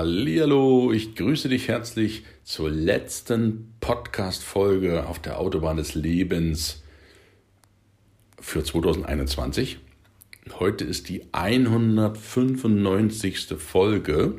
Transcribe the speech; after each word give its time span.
Hallihallo, 0.00 0.92
ich 0.92 1.14
grüße 1.14 1.50
dich 1.50 1.68
herzlich 1.68 2.24
zur 2.42 2.70
letzten 2.70 3.74
Podcast-Folge 3.80 5.06
auf 5.06 5.18
der 5.18 5.38
Autobahn 5.38 5.76
des 5.76 5.94
Lebens 5.94 6.82
für 8.40 8.64
2021. 8.64 9.78
Heute 10.58 10.86
ist 10.86 11.10
die 11.10 11.26
195. 11.32 13.48
Folge. 13.58 14.36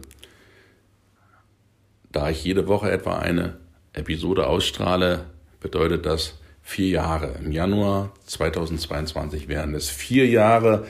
Da 2.11 2.31
ich 2.31 2.43
jede 2.43 2.67
Woche 2.67 2.89
etwa 2.89 3.19
eine 3.19 3.59
Episode 3.93 4.47
ausstrahle, 4.47 5.29
bedeutet 5.59 6.07
das 6.07 6.39
vier 6.63 6.89
Jahre. 6.89 7.35
Im 7.37 7.51
Januar 7.51 8.15
2022 8.25 9.47
werden 9.47 9.75
es 9.75 9.91
vier 9.91 10.25
Jahre 10.25 10.87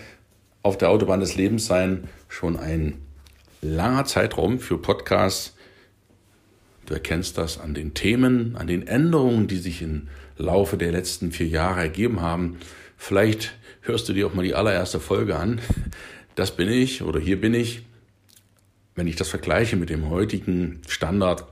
auf 0.63 0.77
der 0.77 0.91
Autobahn 0.91 1.19
des 1.19 1.35
Lebens 1.35 1.65
sein. 1.65 2.07
Schon 2.29 2.55
ein 2.55 3.01
langer 3.61 4.05
Zeitraum 4.05 4.59
für 4.59 4.77
Podcasts. 4.77 5.55
Du 6.87 6.95
erkennst 6.95 7.37
das 7.37 7.59
an 7.59 7.73
den 7.73 7.93
Themen, 7.93 8.55
an 8.55 8.67
den 8.67 8.87
Änderungen, 8.87 9.47
die 9.47 9.57
sich 9.57 9.81
im 9.81 10.07
Laufe 10.37 10.77
der 10.77 10.91
letzten 10.91 11.31
vier 11.31 11.47
Jahre 11.47 11.81
ergeben 11.81 12.21
haben. 12.21 12.57
Vielleicht 12.97 13.53
hörst 13.81 14.09
du 14.09 14.13
dir 14.13 14.27
auch 14.27 14.33
mal 14.33 14.43
die 14.43 14.55
allererste 14.55 14.99
Folge 14.99 15.35
an. 15.35 15.61
Das 16.35 16.55
bin 16.55 16.69
ich 16.69 17.03
oder 17.03 17.19
hier 17.19 17.39
bin 17.39 17.53
ich. 17.53 17.83
Wenn 18.95 19.07
ich 19.07 19.15
das 19.15 19.29
vergleiche 19.29 19.75
mit 19.75 19.89
dem 19.89 20.09
heutigen 20.09 20.81
Standard, 20.87 21.45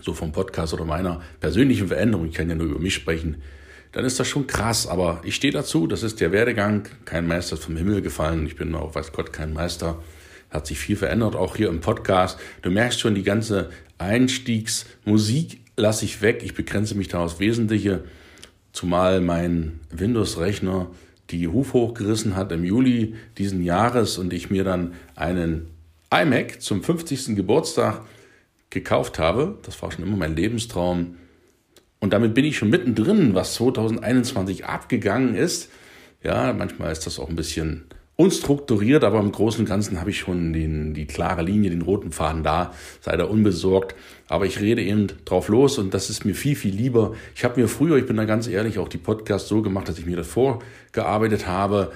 so 0.00 0.14
vom 0.14 0.32
Podcast 0.32 0.72
oder 0.72 0.84
meiner 0.84 1.20
persönlichen 1.40 1.88
Veränderung, 1.88 2.26
ich 2.28 2.34
kann 2.34 2.48
ja 2.48 2.54
nur 2.54 2.66
über 2.66 2.78
mich 2.78 2.94
sprechen, 2.94 3.42
dann 3.92 4.04
ist 4.04 4.18
das 4.18 4.28
schon 4.28 4.46
krass. 4.46 4.86
Aber 4.86 5.20
ich 5.24 5.34
stehe 5.34 5.52
dazu, 5.52 5.86
das 5.86 6.02
ist 6.02 6.20
der 6.20 6.32
Werdegang. 6.32 6.88
Kein 7.04 7.26
Meister 7.26 7.54
ist 7.54 7.64
vom 7.64 7.76
Himmel 7.76 8.02
gefallen. 8.02 8.46
Ich 8.46 8.56
bin 8.56 8.74
auch, 8.74 8.94
weiß 8.94 9.12
Gott, 9.12 9.32
kein 9.32 9.52
Meister 9.52 10.02
hat 10.54 10.66
sich 10.66 10.78
viel 10.78 10.96
verändert, 10.96 11.34
auch 11.34 11.56
hier 11.56 11.68
im 11.68 11.80
Podcast. 11.80 12.38
Du 12.62 12.70
merkst 12.70 13.00
schon, 13.00 13.14
die 13.14 13.24
ganze 13.24 13.70
Einstiegsmusik 13.98 15.60
lasse 15.76 16.04
ich 16.04 16.22
weg. 16.22 16.42
Ich 16.44 16.54
begrenze 16.54 16.94
mich 16.94 17.08
da 17.08 17.24
aufs 17.24 17.40
Wesentliche, 17.40 18.04
zumal 18.72 19.20
mein 19.20 19.80
Windows-Rechner 19.90 20.86
die 21.30 21.48
Huf 21.48 21.72
hochgerissen 21.72 22.36
hat 22.36 22.52
im 22.52 22.64
Juli 22.64 23.14
diesen 23.38 23.62
Jahres 23.62 24.18
und 24.18 24.32
ich 24.32 24.50
mir 24.50 24.62
dann 24.62 24.92
einen 25.16 25.70
iMac 26.12 26.60
zum 26.60 26.82
50. 26.82 27.34
Geburtstag 27.34 28.02
gekauft 28.70 29.18
habe. 29.18 29.58
Das 29.62 29.80
war 29.82 29.90
schon 29.90 30.04
immer 30.04 30.16
mein 30.16 30.36
Lebenstraum. 30.36 31.16
Und 31.98 32.12
damit 32.12 32.34
bin 32.34 32.44
ich 32.44 32.58
schon 32.58 32.68
mittendrin, 32.68 33.34
was 33.34 33.54
2021 33.54 34.66
abgegangen 34.66 35.34
ist. 35.34 35.70
Ja, 36.22 36.52
manchmal 36.52 36.92
ist 36.92 37.06
das 37.06 37.18
auch 37.18 37.28
ein 37.28 37.36
bisschen 37.36 37.86
unstrukturiert, 38.16 39.02
aber 39.02 39.18
im 39.18 39.32
Großen 39.32 39.60
und 39.60 39.68
Ganzen 39.68 40.00
habe 40.00 40.10
ich 40.10 40.20
schon 40.20 40.52
den, 40.52 40.94
die 40.94 41.06
klare 41.06 41.42
Linie, 41.42 41.70
den 41.70 41.82
roten 41.82 42.12
Faden 42.12 42.44
da, 42.44 42.72
sei 43.00 43.16
da 43.16 43.24
unbesorgt. 43.24 43.94
Aber 44.28 44.46
ich 44.46 44.60
rede 44.60 44.82
eben 44.82 45.08
drauf 45.24 45.48
los 45.48 45.78
und 45.78 45.92
das 45.94 46.10
ist 46.10 46.24
mir 46.24 46.34
viel, 46.34 46.54
viel 46.54 46.74
lieber. 46.74 47.14
Ich 47.34 47.44
habe 47.44 47.60
mir 47.60 47.68
früher, 47.68 47.96
ich 47.96 48.06
bin 48.06 48.16
da 48.16 48.24
ganz 48.24 48.46
ehrlich, 48.46 48.78
auch 48.78 48.88
die 48.88 48.98
Podcasts 48.98 49.48
so 49.48 49.62
gemacht, 49.62 49.88
dass 49.88 49.98
ich 49.98 50.06
mir 50.06 50.16
das 50.16 50.28
vorgearbeitet 50.28 51.46
habe, 51.46 51.92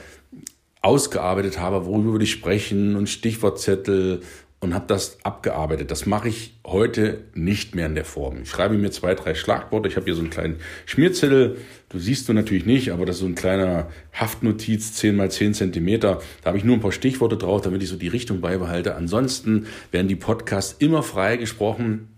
ausgearbeitet 0.82 1.58
habe, 1.60 1.86
worüber 1.86 2.12
würde 2.12 2.24
ich 2.24 2.32
sprechen 2.32 2.96
und 2.96 3.08
Stichwortzettel 3.08 4.20
und 4.60 4.74
habe 4.74 4.86
das 4.88 5.18
abgearbeitet. 5.22 5.90
Das 5.90 6.06
mache 6.06 6.28
ich 6.28 6.58
heute 6.66 7.24
nicht 7.34 7.74
mehr 7.74 7.86
in 7.86 7.94
der 7.94 8.04
Form. 8.04 8.42
Ich 8.42 8.50
schreibe 8.50 8.76
mir 8.76 8.90
zwei, 8.90 9.14
drei 9.14 9.34
Schlagworte. 9.34 9.88
Ich 9.88 9.96
habe 9.96 10.04
hier 10.04 10.14
so 10.14 10.20
einen 10.20 10.30
kleinen 10.30 10.56
Schmierzettel. 10.86 11.58
Du 11.88 11.98
siehst 11.98 12.28
du 12.28 12.32
natürlich 12.32 12.66
nicht, 12.66 12.90
aber 12.90 13.06
das 13.06 13.16
ist 13.16 13.20
so 13.20 13.26
ein 13.26 13.36
kleiner 13.36 13.88
Haftnotiz, 14.12 14.94
10 14.94 15.14
mal 15.14 15.30
10 15.30 15.54
Zentimeter. 15.54 16.20
Da 16.42 16.48
habe 16.48 16.58
ich 16.58 16.64
nur 16.64 16.76
ein 16.76 16.80
paar 16.80 16.92
Stichworte 16.92 17.36
drauf, 17.36 17.60
damit 17.60 17.82
ich 17.82 17.88
so 17.88 17.96
die 17.96 18.08
Richtung 18.08 18.40
beibehalte. 18.40 18.96
Ansonsten 18.96 19.66
werden 19.92 20.08
die 20.08 20.16
Podcasts 20.16 20.74
immer 20.78 21.02
frei 21.02 21.36
gesprochen 21.36 22.08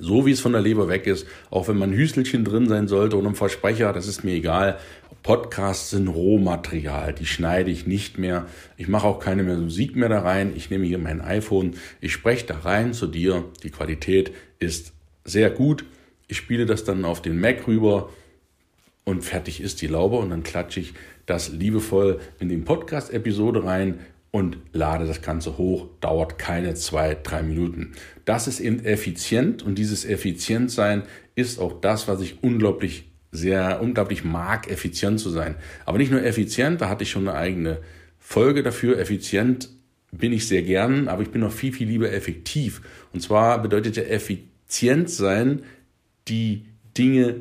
so 0.00 0.26
wie 0.26 0.32
es 0.32 0.40
von 0.40 0.52
der 0.52 0.60
Leber 0.60 0.88
weg 0.88 1.06
ist, 1.06 1.26
auch 1.50 1.68
wenn 1.68 1.78
man 1.78 1.90
ein 1.90 1.96
Hüstelchen 1.96 2.44
drin 2.44 2.68
sein 2.68 2.88
sollte 2.88 3.16
und 3.16 3.26
ein 3.26 3.34
Versprecher, 3.34 3.92
das 3.92 4.06
ist 4.06 4.24
mir 4.24 4.34
egal. 4.34 4.78
Podcasts 5.22 5.90
sind 5.90 6.08
Rohmaterial, 6.08 7.12
die 7.12 7.26
schneide 7.26 7.70
ich 7.70 7.86
nicht 7.86 8.18
mehr. 8.18 8.46
Ich 8.76 8.88
mache 8.88 9.06
auch 9.06 9.20
keine 9.20 9.42
mehr 9.42 9.56
Musik 9.56 9.94
mehr 9.94 10.08
da 10.08 10.20
rein. 10.20 10.52
Ich 10.56 10.70
nehme 10.70 10.86
hier 10.86 10.98
mein 10.98 11.20
iPhone, 11.20 11.74
ich 12.00 12.12
spreche 12.12 12.46
da 12.46 12.58
rein 12.60 12.94
zu 12.94 13.06
dir. 13.06 13.44
Die 13.62 13.70
Qualität 13.70 14.32
ist 14.58 14.92
sehr 15.24 15.50
gut. 15.50 15.84
Ich 16.26 16.38
spiele 16.38 16.64
das 16.64 16.84
dann 16.84 17.04
auf 17.04 17.20
den 17.20 17.38
Mac 17.38 17.66
rüber 17.66 18.08
und 19.04 19.22
fertig 19.22 19.60
ist 19.60 19.82
die 19.82 19.88
Laube 19.88 20.16
und 20.16 20.30
dann 20.30 20.42
klatsche 20.42 20.80
ich 20.80 20.94
das 21.26 21.50
liebevoll 21.50 22.20
in 22.38 22.48
den 22.48 22.64
Podcast-Episode 22.64 23.64
rein 23.64 23.98
und 24.30 24.58
lade 24.72 25.06
das 25.06 25.22
Ganze 25.22 25.58
hoch, 25.58 25.88
dauert 26.00 26.38
keine 26.38 26.74
zwei, 26.74 27.16
drei 27.20 27.42
Minuten. 27.42 27.92
Das 28.24 28.46
ist 28.46 28.60
eben 28.60 28.84
effizient 28.84 29.62
und 29.62 29.76
dieses 29.76 30.04
Effizientsein 30.04 31.02
ist 31.34 31.58
auch 31.58 31.80
das, 31.80 32.06
was 32.06 32.20
ich 32.20 32.42
unglaublich 32.42 33.10
sehr, 33.32 33.80
unglaublich 33.80 34.24
mag, 34.24 34.70
effizient 34.70 35.20
zu 35.20 35.30
sein. 35.30 35.56
Aber 35.84 35.98
nicht 35.98 36.10
nur 36.10 36.22
effizient, 36.22 36.80
da 36.80 36.88
hatte 36.88 37.04
ich 37.04 37.10
schon 37.10 37.28
eine 37.28 37.38
eigene 37.38 37.78
Folge 38.18 38.62
dafür. 38.62 38.98
Effizient 38.98 39.68
bin 40.12 40.32
ich 40.32 40.48
sehr 40.48 40.62
gern, 40.62 41.08
aber 41.08 41.22
ich 41.22 41.30
bin 41.30 41.40
noch 41.40 41.52
viel, 41.52 41.72
viel 41.72 41.88
lieber 41.88 42.12
effektiv. 42.12 42.82
Und 43.12 43.20
zwar 43.20 43.62
bedeutet 43.62 43.96
ja 43.96 44.02
effizient 44.04 45.10
sein, 45.10 45.62
die 46.28 46.66
Dinge 46.98 47.36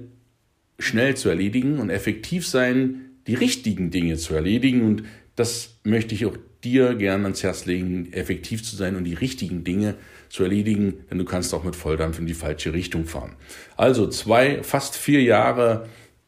schnell 0.77 1.15
zu 1.15 1.29
erledigen 1.29 1.79
und 1.79 1.89
effektiv 1.89 2.47
sein, 2.47 3.11
die 3.27 3.35
richtigen 3.35 3.91
Dinge 3.91 4.17
zu 4.17 4.33
erledigen. 4.35 4.83
Und 4.83 5.03
das 5.35 5.79
möchte 5.83 6.13
ich 6.13 6.25
auch 6.25 6.37
dir 6.63 6.95
gerne 6.95 7.23
ans 7.23 7.43
Herz 7.43 7.65
legen, 7.65 8.11
effektiv 8.11 8.63
zu 8.63 8.75
sein 8.75 8.95
und 8.95 9.05
die 9.05 9.13
richtigen 9.13 9.63
Dinge 9.63 9.95
zu 10.29 10.43
erledigen, 10.43 11.05
denn 11.09 11.17
du 11.17 11.25
kannst 11.25 11.53
auch 11.53 11.63
mit 11.63 11.75
Volldampf 11.75 12.19
in 12.19 12.25
die 12.25 12.33
falsche 12.33 12.73
Richtung 12.73 13.05
fahren. 13.05 13.35
Also 13.77 14.07
zwei, 14.07 14.61
fast 14.63 14.95
vier 14.95 15.23
Jahre 15.23 15.87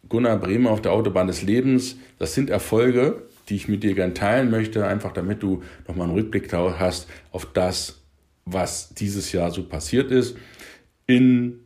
Gunnar 0.09 0.37
Bremer 0.37 0.71
auf 0.71 0.81
der 0.81 0.91
Autobahn 0.91 1.27
des 1.27 1.41
Lebens, 1.41 1.97
das 2.17 2.33
sind 2.33 2.49
Erfolge, 2.49 3.23
die 3.49 3.55
ich 3.55 3.67
mit 3.67 3.83
dir 3.83 3.93
gern 3.93 4.15
teilen 4.15 4.49
möchte, 4.49 4.85
einfach 4.85 5.11
damit 5.13 5.43
du 5.43 5.63
nochmal 5.87 6.07
einen 6.07 6.17
Rückblick 6.17 6.51
hast 6.53 7.07
auf 7.31 7.45
das, 7.51 8.01
was 8.45 8.93
dieses 8.93 9.31
Jahr 9.31 9.51
so 9.51 9.63
passiert 9.63 10.11
ist. 10.11 10.37
In 11.07 11.59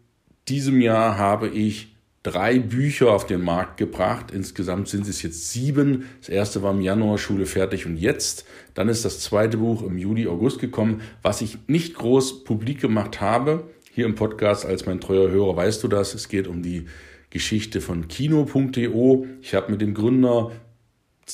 diesem 0.48 0.82
Jahr 0.82 1.18
habe 1.18 1.48
ich 1.48 1.95
drei 2.26 2.58
Bücher 2.58 3.12
auf 3.12 3.28
den 3.28 3.44
Markt 3.44 3.78
gebracht. 3.78 4.32
Insgesamt 4.32 4.88
sind 4.88 5.08
es 5.08 5.22
jetzt 5.22 5.52
sieben. 5.52 6.06
Das 6.20 6.30
erste 6.30 6.64
war 6.64 6.74
im 6.74 6.82
Januar 6.82 7.20
Schule 7.20 7.46
fertig 7.46 7.86
und 7.86 7.98
jetzt. 7.98 8.46
Dann 8.74 8.90
ist 8.90 9.06
das 9.06 9.20
zweite 9.20 9.58
Buch 9.58 9.84
im 9.84 9.98
Juli, 9.98 10.28
August 10.28 10.60
gekommen, 10.60 11.02
was 11.22 11.42
ich 11.42 11.60
nicht 11.68 11.94
groß 11.94 12.44
publik 12.44 12.82
gemacht 12.82 13.22
habe. 13.22 13.70
Hier 13.92 14.08
im 14.08 14.16
Podcast 14.16 14.66
als 14.66 14.88
mein 14.88 15.00
treuer 15.00 15.30
Hörer 15.30 15.56
weißt 15.56 15.84
du 15.84 15.88
das. 15.88 16.16
Es 16.16 16.28
geht 16.28 16.48
um 16.48 16.64
die 16.64 16.88
Geschichte 17.30 17.80
von 17.80 18.08
kino.de. 18.08 19.26
Ich 19.42 19.54
habe 19.54 19.72
mit 19.72 19.82
dem 19.82 19.94
Gründer 19.94 20.52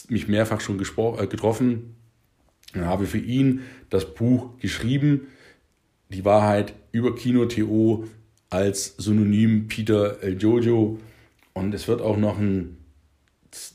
mich 0.10 0.28
mehrfach 0.28 0.60
schon 0.60 0.78
äh, 0.78 1.28
getroffen 1.28 1.96
und 2.76 2.86
habe 2.86 3.06
für 3.06 3.18
ihn 3.18 3.62
das 3.90 4.14
Buch 4.14 4.58
geschrieben. 4.60 5.28
Die 6.10 6.26
Wahrheit 6.26 6.74
über 6.92 7.16
Kino.to 7.16 8.06
als 8.52 8.96
Synonym 8.98 9.68
Peter 9.68 10.22
El 10.22 10.38
Jojo. 10.38 11.00
Und 11.54 11.74
es 11.74 11.88
wird 11.88 12.02
auch 12.02 12.18
noch 12.18 12.38
ein, 12.38 12.78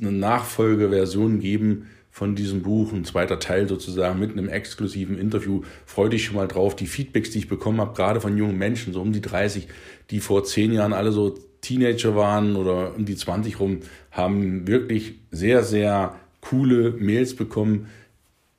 eine 0.01 0.13
Nachfolgeversion 0.13 1.41
geben 1.41 1.89
von 2.11 2.35
diesem 2.35 2.63
Buch, 2.63 2.93
ein 2.93 3.05
zweiter 3.05 3.39
Teil 3.39 3.69
sozusagen 3.69 4.19
mit 4.19 4.33
einem 4.33 4.49
exklusiven 4.49 5.19
Interview. 5.19 5.63
Freue 5.85 6.11
dich 6.11 6.25
schon 6.25 6.37
mal 6.37 6.49
drauf. 6.49 6.77
Die 6.77 6.87
Feedbacks, 6.87 7.31
die 7.31 7.41
ich 7.41 7.49
bekommen 7.49 7.81
habe, 7.81 7.95
gerade 7.95 8.21
von 8.21 8.39
jungen 8.39 8.57
Menschen, 8.57 8.93
so 8.93 9.03
um 9.03 9.13
die 9.13 9.21
30, 9.21 9.69
die 10.11 10.21
vor 10.21 10.45
zehn 10.45 10.73
Jahren 10.73 10.93
alle 10.93 11.13
so 11.13 11.35
Teenager 11.61 12.15
waren 12.15 12.57
oder 12.57 12.95
um 12.95 13.05
die 13.05 13.17
20 13.17 13.59
rum, 13.61 13.81
haben 14.11 14.67
wirklich 14.67 15.17
sehr, 15.31 15.63
sehr 15.63 16.15
coole 16.41 16.93
Mails 16.93 17.35
bekommen 17.35 17.89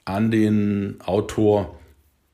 an 0.06 0.30
den 0.30 0.98
Autor 1.04 1.77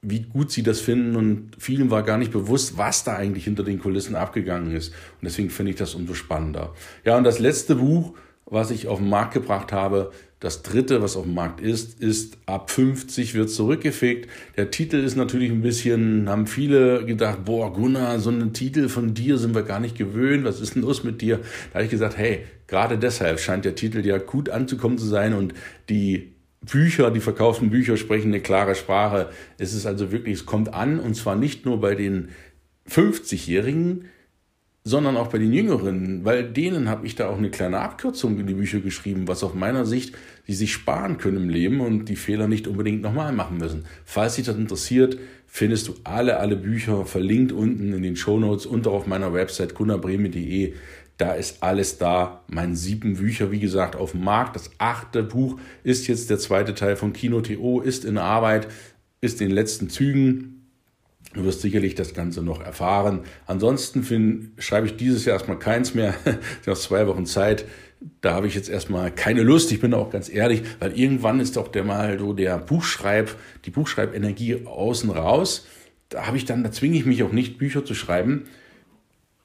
wie 0.04 0.22
gut 0.22 0.52
sie 0.52 0.64
das 0.64 0.82
finden 0.82 1.16
und 1.16 1.52
vielen 1.58 1.90
war 1.90 2.04
gar 2.04 2.18
nicht 2.18 2.32
bewusst, 2.32 2.78
was 2.78 3.04
da 3.04 3.16
eigentlich 3.16 3.46
hinter 3.46 3.64
den 3.64 3.80
Kulissen 3.80 4.16
abgegangen 4.16 4.72
ist. 4.72 4.90
Und 4.90 5.24
deswegen 5.24 5.50
finde 5.50 5.72
ich 5.72 5.78
das 5.78 5.96
umso 5.96 6.14
spannender. 6.14 6.74
Ja, 7.06 7.18
und 7.18 7.24
das 7.24 7.40
letzte 7.40 7.76
Buch, 7.76 8.14
was 8.46 8.70
ich 8.70 8.88
auf 8.88 9.00
den 9.00 9.10
Markt 9.10 9.34
gebracht 9.34 9.72
habe, 9.72 10.12
das 10.44 10.62
dritte, 10.62 11.02
was 11.02 11.16
auf 11.16 11.24
dem 11.24 11.36
Markt 11.36 11.62
ist, 11.62 12.02
ist 12.02 12.38
ab 12.48 12.70
50 12.70 13.34
wird 13.34 13.50
zurückgefegt. 13.50 14.30
Der 14.58 14.72
Titel 14.72 14.98
ist 14.98 15.16
natürlich 15.16 15.50
ein 15.50 15.62
bisschen, 15.62 16.28
haben 16.28 16.48
viele 16.48 17.06
gedacht, 17.06 17.46
boah, 17.46 17.72
Gunnar, 17.72 18.20
so 18.20 18.30
einen 18.30 18.52
Titel 18.52 18.90
von 18.90 19.14
dir 19.14 19.38
sind 19.38 19.56
wir 19.56 19.64
gar 19.64 19.80
nicht 19.80 19.98
gewöhnt. 19.98 20.44
Was 20.44 20.60
ist 20.60 20.76
denn 20.76 20.82
los 20.82 21.06
mit 21.06 21.22
dir? 21.22 21.38
Da 21.72 21.76
habe 21.76 21.86
ich 21.86 21.92
gesagt, 21.92 22.18
hey, 22.18 22.42
gerade 22.68 22.98
deshalb 22.98 23.40
scheint 23.40 23.64
der 23.64 23.76
Titel 23.76 24.06
ja 24.06 24.18
gut 24.18 24.50
anzukommen 24.50 24.98
zu 24.98 25.06
sein 25.06 25.34
und 25.34 25.54
die 25.90 26.33
Bücher, 26.70 27.12
die 27.12 27.20
verkauften 27.20 27.70
Bücher 27.70 27.98
sprechen 27.98 28.30
eine 28.30 28.42
klare 28.42 28.76
Sprache. 28.76 29.30
Es 29.58 29.74
ist 29.74 29.86
also 29.86 30.12
wirklich, 30.12 30.36
es 30.36 30.46
kommt 30.46 30.74
an 30.74 31.00
und 31.00 31.16
zwar 31.16 31.36
nicht 31.36 31.66
nur 31.66 31.80
bei 31.80 31.96
den 31.96 32.30
50-Jährigen, 32.90 34.06
sondern 34.86 35.16
auch 35.16 35.28
bei 35.28 35.38
den 35.38 35.54
Jüngeren, 35.54 36.26
weil 36.26 36.44
denen 36.44 36.90
habe 36.90 37.08
ich 37.08 37.16
da 37.16 37.30
auch 37.30 37.38
eine 37.38 37.50
kleine 37.50 37.80
Abkürzung 37.80 38.38
in 38.38 38.48
die 38.48 38.54
Bücher 38.54 38.82
geschrieben, 38.82 39.28
was 39.30 39.44
auf 39.44 39.54
meiner 39.54 39.86
Sicht 39.86 40.16
die 40.48 40.54
sich 40.54 40.74
sparen 40.74 41.18
können 41.18 41.38
im 41.38 41.50
Leben 41.50 41.80
und 41.80 42.10
die 42.10 42.18
Fehler 42.18 42.50
nicht 42.50 42.68
unbedingt 42.68 43.02
nochmal 43.02 43.32
machen 43.32 43.58
müssen. 43.58 43.86
Falls 44.04 44.36
dich 44.36 44.46
das 44.46 44.58
interessiert, 44.58 45.18
findest 45.48 45.88
du 45.88 45.96
alle, 46.04 46.38
alle 46.40 46.58
Bücher 46.58 47.06
verlinkt 47.06 47.54
unten 47.54 47.94
in 47.94 48.04
den 48.04 48.18
Shownotes 48.18 48.66
und 48.66 48.86
auch 48.88 48.94
auf 48.94 49.08
meiner 49.08 49.34
Website 49.34 49.74
kunnabreme.de. 49.74 50.74
Da 51.18 51.34
ist 51.34 51.62
alles 51.62 51.98
da. 51.98 52.44
Mein 52.48 52.76
sieben 52.76 53.16
Bücher, 53.16 53.52
wie 53.52 53.60
gesagt, 53.60 53.96
auf 53.96 54.12
dem 54.12 54.24
Markt. 54.24 54.56
Das 54.56 54.72
achte 54.80 55.24
Buch 55.24 55.60
ist 55.84 56.08
jetzt 56.08 56.30
der 56.30 56.40
zweite 56.40 56.74
Teil 56.74 56.96
von 56.96 57.14
Kino 57.14 57.42
TO, 57.42 57.82
ist 57.82 58.04
in 58.04 58.18
Arbeit, 58.18 58.68
ist 59.22 59.40
in 59.42 59.50
den 59.50 59.56
letzten 59.56 59.90
Zügen. 59.90 60.54
Du 61.34 61.44
wirst 61.44 61.62
sicherlich 61.62 61.96
das 61.96 62.14
Ganze 62.14 62.44
noch 62.44 62.62
erfahren. 62.62 63.22
Ansonsten 63.46 64.04
find, 64.04 64.52
schreibe 64.62 64.88
ich 64.88 64.98
dieses 64.98 65.26
Jahr 65.26 65.36
erstmal 65.36 65.60
keins 65.60 65.94
mehr. 65.94 66.14
Ich 66.62 66.68
noch 66.68 66.78
zwei 66.78 67.08
Wochen 67.08 67.26
Zeit. 67.26 67.66
Da 68.22 68.34
habe 68.34 68.48
ich 68.48 68.56
jetzt 68.56 68.70
erstmal 68.70 69.12
keine 69.12 69.44
Lust. 69.44 69.72
Ich 69.72 69.80
bin 69.80 69.94
auch 69.94 70.10
ganz 70.10 70.30
ehrlich, 70.30 70.64
weil 70.80 70.98
irgendwann 70.98 71.40
ist 71.40 71.56
doch 71.56 71.70
der 71.70 71.84
mal 71.84 72.20
so 72.20 72.34
der 72.34 72.58
Buchschreib, 72.58 73.36
die 73.66 73.72
Buchschreibenergie 73.72 74.66
außen 74.66 75.10
raus. 75.10 75.66
Da 76.10 76.28
habe 76.28 76.38
ich 76.38 76.46
dann, 76.46 76.64
da 76.64 76.72
zwinge 76.72 76.98
ich 76.98 77.06
mich 77.06 77.24
auch 77.24 77.32
nicht, 77.32 77.58
Bücher 77.58 77.86
zu 77.86 77.96
schreiben, 77.96 78.46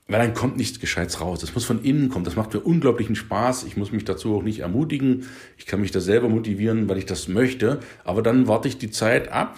weil 0.08 0.20
dann 0.20 0.34
kommt 0.34 0.56
nichts 0.56 0.80
Gescheites 0.80 1.20
raus. 1.20 1.40
Das 1.40 1.54
muss 1.54 1.66
von 1.66 1.84
innen 1.84 2.08
kommen. 2.08 2.24
Das 2.24 2.34
macht 2.34 2.54
mir 2.54 2.60
unglaublichen 2.60 3.14
Spaß. 3.14 3.64
Ich 3.64 3.76
muss 3.76 3.92
mich 3.92 4.04
dazu 4.04 4.34
auch 4.34 4.42
nicht 4.42 4.60
ermutigen. 4.60 5.26
Ich 5.58 5.66
kann 5.66 5.82
mich 5.82 5.90
da 5.90 6.00
selber 6.00 6.30
motivieren, 6.30 6.88
weil 6.88 6.96
ich 6.96 7.04
das 7.04 7.28
möchte. 7.28 7.80
Aber 8.04 8.22
dann 8.22 8.48
warte 8.48 8.68
ich 8.68 8.78
die 8.78 8.90
Zeit 8.90 9.30
ab, 9.30 9.56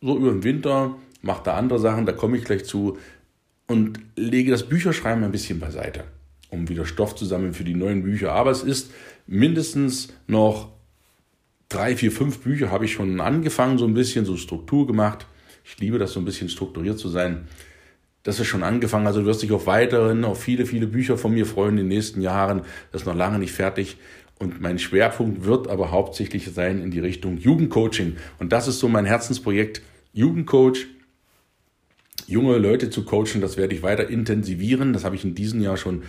so 0.00 0.16
über 0.16 0.30
den 0.30 0.44
Winter, 0.44 0.94
mache 1.20 1.42
da 1.44 1.54
andere 1.54 1.80
Sachen, 1.80 2.06
da 2.06 2.12
komme 2.12 2.36
ich 2.36 2.44
gleich 2.44 2.64
zu 2.64 2.96
und 3.66 3.98
lege 4.16 4.52
das 4.52 4.68
Bücherschreiben 4.68 5.24
ein 5.24 5.32
bisschen 5.32 5.58
beiseite, 5.58 6.04
um 6.48 6.68
wieder 6.68 6.86
Stoff 6.86 7.16
zu 7.16 7.26
sammeln 7.26 7.52
für 7.52 7.64
die 7.64 7.74
neuen 7.74 8.04
Bücher. 8.04 8.32
Aber 8.32 8.52
es 8.52 8.62
ist 8.62 8.92
mindestens 9.26 10.08
noch 10.28 10.70
drei, 11.68 11.96
vier, 11.96 12.12
fünf 12.12 12.38
Bücher 12.38 12.70
habe 12.70 12.84
ich 12.84 12.92
schon 12.92 13.20
angefangen, 13.20 13.78
so 13.78 13.84
ein 13.84 13.94
bisschen 13.94 14.24
so 14.24 14.36
Struktur 14.36 14.86
gemacht. 14.86 15.26
Ich 15.64 15.78
liebe 15.80 15.98
das, 15.98 16.12
so 16.12 16.20
ein 16.20 16.24
bisschen 16.24 16.48
strukturiert 16.48 16.98
zu 16.98 17.08
sein. 17.08 17.48
Das 18.22 18.40
ist 18.40 18.46
schon 18.46 18.62
angefangen, 18.62 19.06
also 19.06 19.20
du 19.20 19.26
wirst 19.26 19.42
dich 19.42 19.52
auf 19.52 19.66
weiteren, 19.66 20.24
auf 20.24 20.42
viele, 20.42 20.66
viele 20.66 20.86
Bücher 20.86 21.16
von 21.16 21.32
mir 21.32 21.46
freuen 21.46 21.72
in 21.72 21.76
den 21.84 21.88
nächsten 21.88 22.20
Jahren. 22.20 22.62
Das 22.92 23.02
ist 23.02 23.06
noch 23.06 23.14
lange 23.14 23.38
nicht 23.38 23.52
fertig. 23.52 23.96
Und 24.38 24.60
mein 24.60 24.78
Schwerpunkt 24.78 25.44
wird 25.44 25.68
aber 25.68 25.90
hauptsächlich 25.90 26.52
sein 26.52 26.80
in 26.80 26.90
die 26.90 27.00
Richtung 27.00 27.38
Jugendcoaching. 27.38 28.16
Und 28.38 28.52
das 28.52 28.68
ist 28.68 28.78
so 28.78 28.88
mein 28.88 29.04
Herzensprojekt. 29.04 29.82
Jugendcoach, 30.12 30.86
junge 32.26 32.58
Leute 32.58 32.90
zu 32.90 33.04
coachen, 33.04 33.40
das 33.40 33.56
werde 33.56 33.74
ich 33.74 33.82
weiter 33.82 34.08
intensivieren. 34.08 34.92
Das 34.92 35.04
habe 35.04 35.16
ich 35.16 35.24
in 35.24 35.34
diesem 35.34 35.60
Jahr 35.60 35.76
schon 35.76 36.02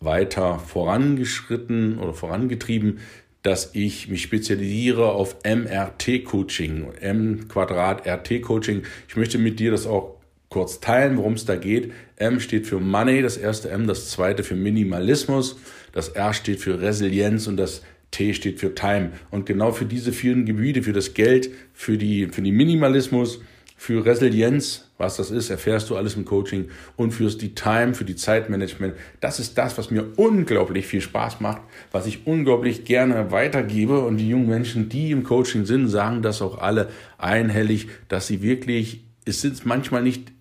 weiter 0.00 0.58
vorangeschritten 0.58 1.98
oder 1.98 2.14
vorangetrieben, 2.14 2.98
dass 3.42 3.74
ich 3.74 4.08
mich 4.08 4.22
spezialisiere 4.22 5.12
auf 5.12 5.36
MRT-Coaching, 5.44 6.92
M 7.00 7.48
Quadrat 7.48 8.06
RT-Coaching. 8.06 8.82
Ich 9.08 9.16
möchte 9.16 9.38
mit 9.38 9.60
dir 9.60 9.70
das 9.70 9.86
auch 9.86 10.13
kurz 10.54 10.78
teilen, 10.78 11.16
worum 11.16 11.32
es 11.32 11.44
da 11.44 11.56
geht. 11.56 11.90
M 12.14 12.38
steht 12.38 12.68
für 12.68 12.78
Money, 12.78 13.22
das 13.22 13.36
erste 13.36 13.70
M, 13.70 13.88
das 13.88 14.10
zweite 14.10 14.44
für 14.44 14.54
Minimalismus, 14.54 15.56
das 15.92 16.10
R 16.10 16.32
steht 16.32 16.60
für 16.60 16.80
Resilienz 16.80 17.48
und 17.48 17.56
das 17.56 17.82
T 18.12 18.34
steht 18.34 18.60
für 18.60 18.72
Time. 18.72 19.10
Und 19.32 19.46
genau 19.46 19.72
für 19.72 19.84
diese 19.84 20.12
vielen 20.12 20.46
Gebiete, 20.46 20.84
für 20.84 20.92
das 20.92 21.12
Geld, 21.12 21.50
für 21.72 21.98
die, 21.98 22.28
für 22.28 22.40
die 22.40 22.52
Minimalismus, 22.52 23.40
für 23.76 24.06
Resilienz, 24.06 24.92
was 24.96 25.16
das 25.16 25.32
ist, 25.32 25.50
erfährst 25.50 25.90
du 25.90 25.96
alles 25.96 26.14
im 26.14 26.24
Coaching 26.24 26.68
und 26.94 27.10
fürs 27.10 27.36
die 27.36 27.56
Time, 27.56 27.94
für 27.94 28.04
die 28.04 28.14
Zeitmanagement. 28.14 28.94
Das 29.20 29.40
ist 29.40 29.58
das, 29.58 29.76
was 29.76 29.90
mir 29.90 30.06
unglaublich 30.14 30.86
viel 30.86 31.00
Spaß 31.00 31.40
macht, 31.40 31.62
was 31.90 32.06
ich 32.06 32.28
unglaublich 32.28 32.84
gerne 32.84 33.32
weitergebe 33.32 34.04
und 34.04 34.18
die 34.18 34.28
jungen 34.28 34.48
Menschen, 34.48 34.88
die 34.88 35.10
im 35.10 35.24
Coaching 35.24 35.64
sind, 35.64 35.88
sagen 35.88 36.22
das 36.22 36.42
auch 36.42 36.58
alle 36.58 36.90
einhellig, 37.18 37.88
dass 38.06 38.28
sie 38.28 38.40
wirklich, 38.40 39.02
es 39.24 39.40
sind 39.40 39.66
manchmal 39.66 40.04
nicht 40.04 40.33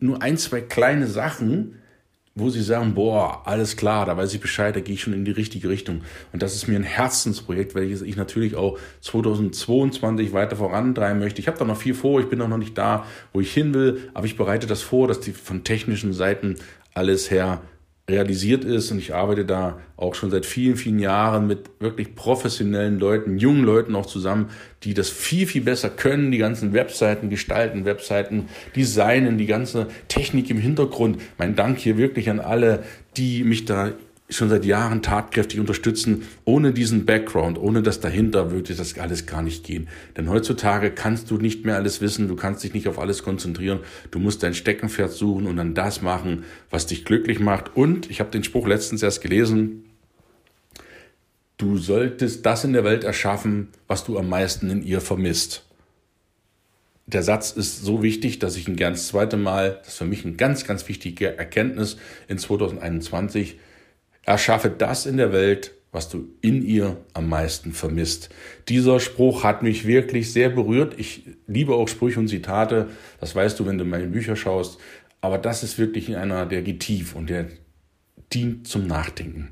nur 0.00 0.22
ein, 0.22 0.36
zwei 0.36 0.60
kleine 0.60 1.06
Sachen, 1.06 1.76
wo 2.34 2.50
sie 2.50 2.62
sagen, 2.62 2.94
boah, 2.94 3.42
alles 3.46 3.78
klar, 3.78 4.04
da 4.04 4.16
weiß 4.16 4.34
ich 4.34 4.40
Bescheid, 4.40 4.76
da 4.76 4.80
gehe 4.80 4.94
ich 4.94 5.00
schon 5.00 5.14
in 5.14 5.24
die 5.24 5.30
richtige 5.30 5.70
Richtung. 5.70 6.02
Und 6.32 6.42
das 6.42 6.54
ist 6.54 6.68
mir 6.68 6.76
ein 6.76 6.82
Herzensprojekt, 6.82 7.74
welches 7.74 8.02
ich 8.02 8.16
natürlich 8.16 8.56
auch 8.56 8.78
2022 9.00 10.34
weiter 10.34 10.56
vorantreiben 10.56 11.18
möchte. 11.18 11.40
Ich 11.40 11.48
habe 11.48 11.58
da 11.58 11.64
noch 11.64 11.78
viel 11.78 11.94
vor, 11.94 12.20
ich 12.20 12.28
bin 12.28 12.42
auch 12.42 12.48
noch 12.48 12.58
nicht 12.58 12.76
da, 12.76 13.06
wo 13.32 13.40
ich 13.40 13.52
hin 13.54 13.72
will, 13.72 14.10
aber 14.12 14.26
ich 14.26 14.36
bereite 14.36 14.66
das 14.66 14.82
vor, 14.82 15.08
dass 15.08 15.20
die 15.20 15.32
von 15.32 15.64
technischen 15.64 16.12
Seiten 16.12 16.56
alles 16.92 17.30
her 17.30 17.62
realisiert 18.08 18.64
ist 18.64 18.92
und 18.92 18.98
ich 18.98 19.14
arbeite 19.14 19.44
da 19.44 19.80
auch 19.96 20.14
schon 20.14 20.30
seit 20.30 20.46
vielen, 20.46 20.76
vielen 20.76 21.00
Jahren 21.00 21.48
mit 21.48 21.70
wirklich 21.80 22.14
professionellen 22.14 23.00
Leuten, 23.00 23.38
jungen 23.38 23.64
Leuten 23.64 23.96
auch 23.96 24.06
zusammen, 24.06 24.50
die 24.84 24.94
das 24.94 25.08
viel, 25.08 25.46
viel 25.46 25.62
besser 25.62 25.90
können, 25.90 26.30
die 26.30 26.38
ganzen 26.38 26.72
Webseiten 26.72 27.30
gestalten, 27.30 27.84
Webseiten 27.84 28.48
designen, 28.76 29.38
die 29.38 29.46
ganze 29.46 29.88
Technik 30.06 30.50
im 30.50 30.58
Hintergrund. 30.58 31.20
Mein 31.38 31.56
Dank 31.56 31.78
hier 31.78 31.98
wirklich 31.98 32.30
an 32.30 32.38
alle, 32.38 32.84
die 33.16 33.42
mich 33.42 33.64
da 33.64 33.92
schon 34.28 34.48
seit 34.48 34.64
Jahren 34.64 35.02
tatkräftig 35.02 35.60
unterstützen. 35.60 36.22
Ohne 36.44 36.72
diesen 36.72 37.06
Background, 37.06 37.58
ohne 37.58 37.82
das 37.82 38.00
dahinter 38.00 38.50
würde 38.50 38.74
das 38.74 38.98
alles 38.98 39.26
gar 39.26 39.42
nicht 39.42 39.64
gehen. 39.64 39.88
Denn 40.16 40.28
heutzutage 40.28 40.90
kannst 40.90 41.30
du 41.30 41.38
nicht 41.38 41.64
mehr 41.64 41.76
alles 41.76 42.00
wissen, 42.00 42.28
du 42.28 42.36
kannst 42.36 42.64
dich 42.64 42.74
nicht 42.74 42.88
auf 42.88 42.98
alles 42.98 43.22
konzentrieren. 43.22 43.80
Du 44.10 44.18
musst 44.18 44.42
dein 44.42 44.54
Steckenpferd 44.54 45.12
suchen 45.12 45.46
und 45.46 45.56
dann 45.56 45.74
das 45.74 46.02
machen, 46.02 46.44
was 46.70 46.86
dich 46.86 47.04
glücklich 47.04 47.38
macht. 47.38 47.76
Und 47.76 48.10
ich 48.10 48.20
habe 48.20 48.30
den 48.30 48.44
Spruch 48.44 48.66
letztens 48.66 49.02
erst 49.02 49.22
gelesen, 49.22 49.84
du 51.56 51.78
solltest 51.78 52.44
das 52.44 52.64
in 52.64 52.72
der 52.72 52.84
Welt 52.84 53.04
erschaffen, 53.04 53.68
was 53.86 54.04
du 54.04 54.18
am 54.18 54.28
meisten 54.28 54.70
in 54.70 54.82
ihr 54.82 55.00
vermisst. 55.00 55.62
Der 57.08 57.22
Satz 57.22 57.52
ist 57.52 57.84
so 57.84 58.02
wichtig, 58.02 58.40
dass 58.40 58.56
ich 58.56 58.66
ihn 58.66 58.74
gern 58.74 58.94
das 58.94 59.06
zweite 59.06 59.36
Mal, 59.36 59.78
das 59.78 59.92
ist 59.92 59.98
für 59.98 60.04
mich 60.04 60.24
eine 60.24 60.34
ganz, 60.34 60.66
ganz 60.66 60.88
wichtige 60.88 61.38
Erkenntnis 61.38 61.98
in 62.26 62.36
2021, 62.36 63.60
Erschaffe 64.26 64.70
das 64.70 65.06
in 65.06 65.16
der 65.16 65.32
Welt, 65.32 65.72
was 65.92 66.08
du 66.08 66.28
in 66.42 66.62
ihr 66.62 66.96
am 67.14 67.28
meisten 67.28 67.72
vermisst. 67.72 68.28
Dieser 68.68 69.00
Spruch 69.00 69.44
hat 69.44 69.62
mich 69.62 69.86
wirklich 69.86 70.32
sehr 70.32 70.50
berührt. 70.50 70.94
Ich 70.98 71.22
liebe 71.46 71.74
auch 71.74 71.88
Sprüche 71.88 72.20
und 72.20 72.28
Zitate. 72.28 72.88
Das 73.20 73.34
weißt 73.34 73.58
du, 73.58 73.66
wenn 73.66 73.78
du 73.78 73.84
meine 73.84 74.08
Bücher 74.08 74.36
schaust. 74.36 74.78
Aber 75.20 75.38
das 75.38 75.62
ist 75.62 75.78
wirklich 75.78 76.14
einer, 76.16 76.44
der 76.44 76.62
geht 76.62 76.80
tief 76.80 77.14
und 77.14 77.30
der 77.30 77.46
dient 78.32 78.66
zum 78.66 78.86
Nachdenken. 78.86 79.50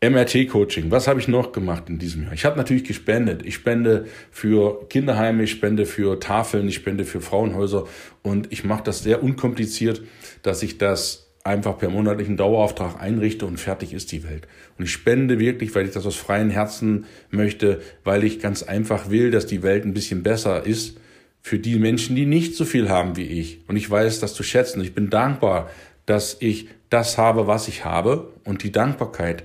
MRT-Coaching. 0.00 0.90
Was 0.90 1.08
habe 1.08 1.18
ich 1.18 1.26
noch 1.26 1.52
gemacht 1.52 1.88
in 1.88 1.98
diesem 1.98 2.22
Jahr? 2.22 2.32
Ich 2.32 2.44
habe 2.44 2.56
natürlich 2.56 2.84
gespendet. 2.84 3.44
Ich 3.44 3.54
spende 3.54 4.06
für 4.30 4.86
Kinderheime, 4.88 5.42
ich 5.42 5.50
spende 5.50 5.86
für 5.86 6.20
Tafeln, 6.20 6.68
ich 6.68 6.76
spende 6.76 7.04
für 7.04 7.20
Frauenhäuser 7.20 7.86
und 8.22 8.52
ich 8.52 8.62
mache 8.62 8.84
das 8.84 9.02
sehr 9.02 9.22
unkompliziert, 9.22 10.02
dass 10.42 10.62
ich 10.62 10.78
das 10.78 11.25
einfach 11.46 11.78
per 11.78 11.88
monatlichen 11.88 12.36
Dauerauftrag 12.36 13.00
einrichte 13.00 13.46
und 13.46 13.58
fertig 13.58 13.92
ist 13.92 14.12
die 14.12 14.24
Welt. 14.24 14.46
Und 14.76 14.84
ich 14.84 14.92
spende 14.92 15.38
wirklich, 15.38 15.74
weil 15.74 15.86
ich 15.86 15.92
das 15.92 16.06
aus 16.06 16.16
freiem 16.16 16.50
Herzen 16.50 17.06
möchte, 17.30 17.80
weil 18.04 18.24
ich 18.24 18.40
ganz 18.40 18.62
einfach 18.62 19.10
will, 19.10 19.30
dass 19.30 19.46
die 19.46 19.62
Welt 19.62 19.84
ein 19.84 19.94
bisschen 19.94 20.22
besser 20.22 20.66
ist 20.66 20.98
für 21.40 21.58
die 21.58 21.78
Menschen, 21.78 22.16
die 22.16 22.26
nicht 22.26 22.56
so 22.56 22.64
viel 22.64 22.88
haben 22.88 23.16
wie 23.16 23.22
ich. 23.22 23.60
Und 23.68 23.76
ich 23.76 23.88
weiß 23.88 24.20
das 24.20 24.34
zu 24.34 24.42
schätzen. 24.42 24.80
Ich 24.80 24.94
bin 24.94 25.10
dankbar, 25.10 25.70
dass 26.04 26.36
ich 26.40 26.68
das 26.90 27.18
habe, 27.18 27.46
was 27.46 27.68
ich 27.68 27.84
habe. 27.84 28.32
Und 28.44 28.62
die 28.62 28.72
Dankbarkeit 28.72 29.44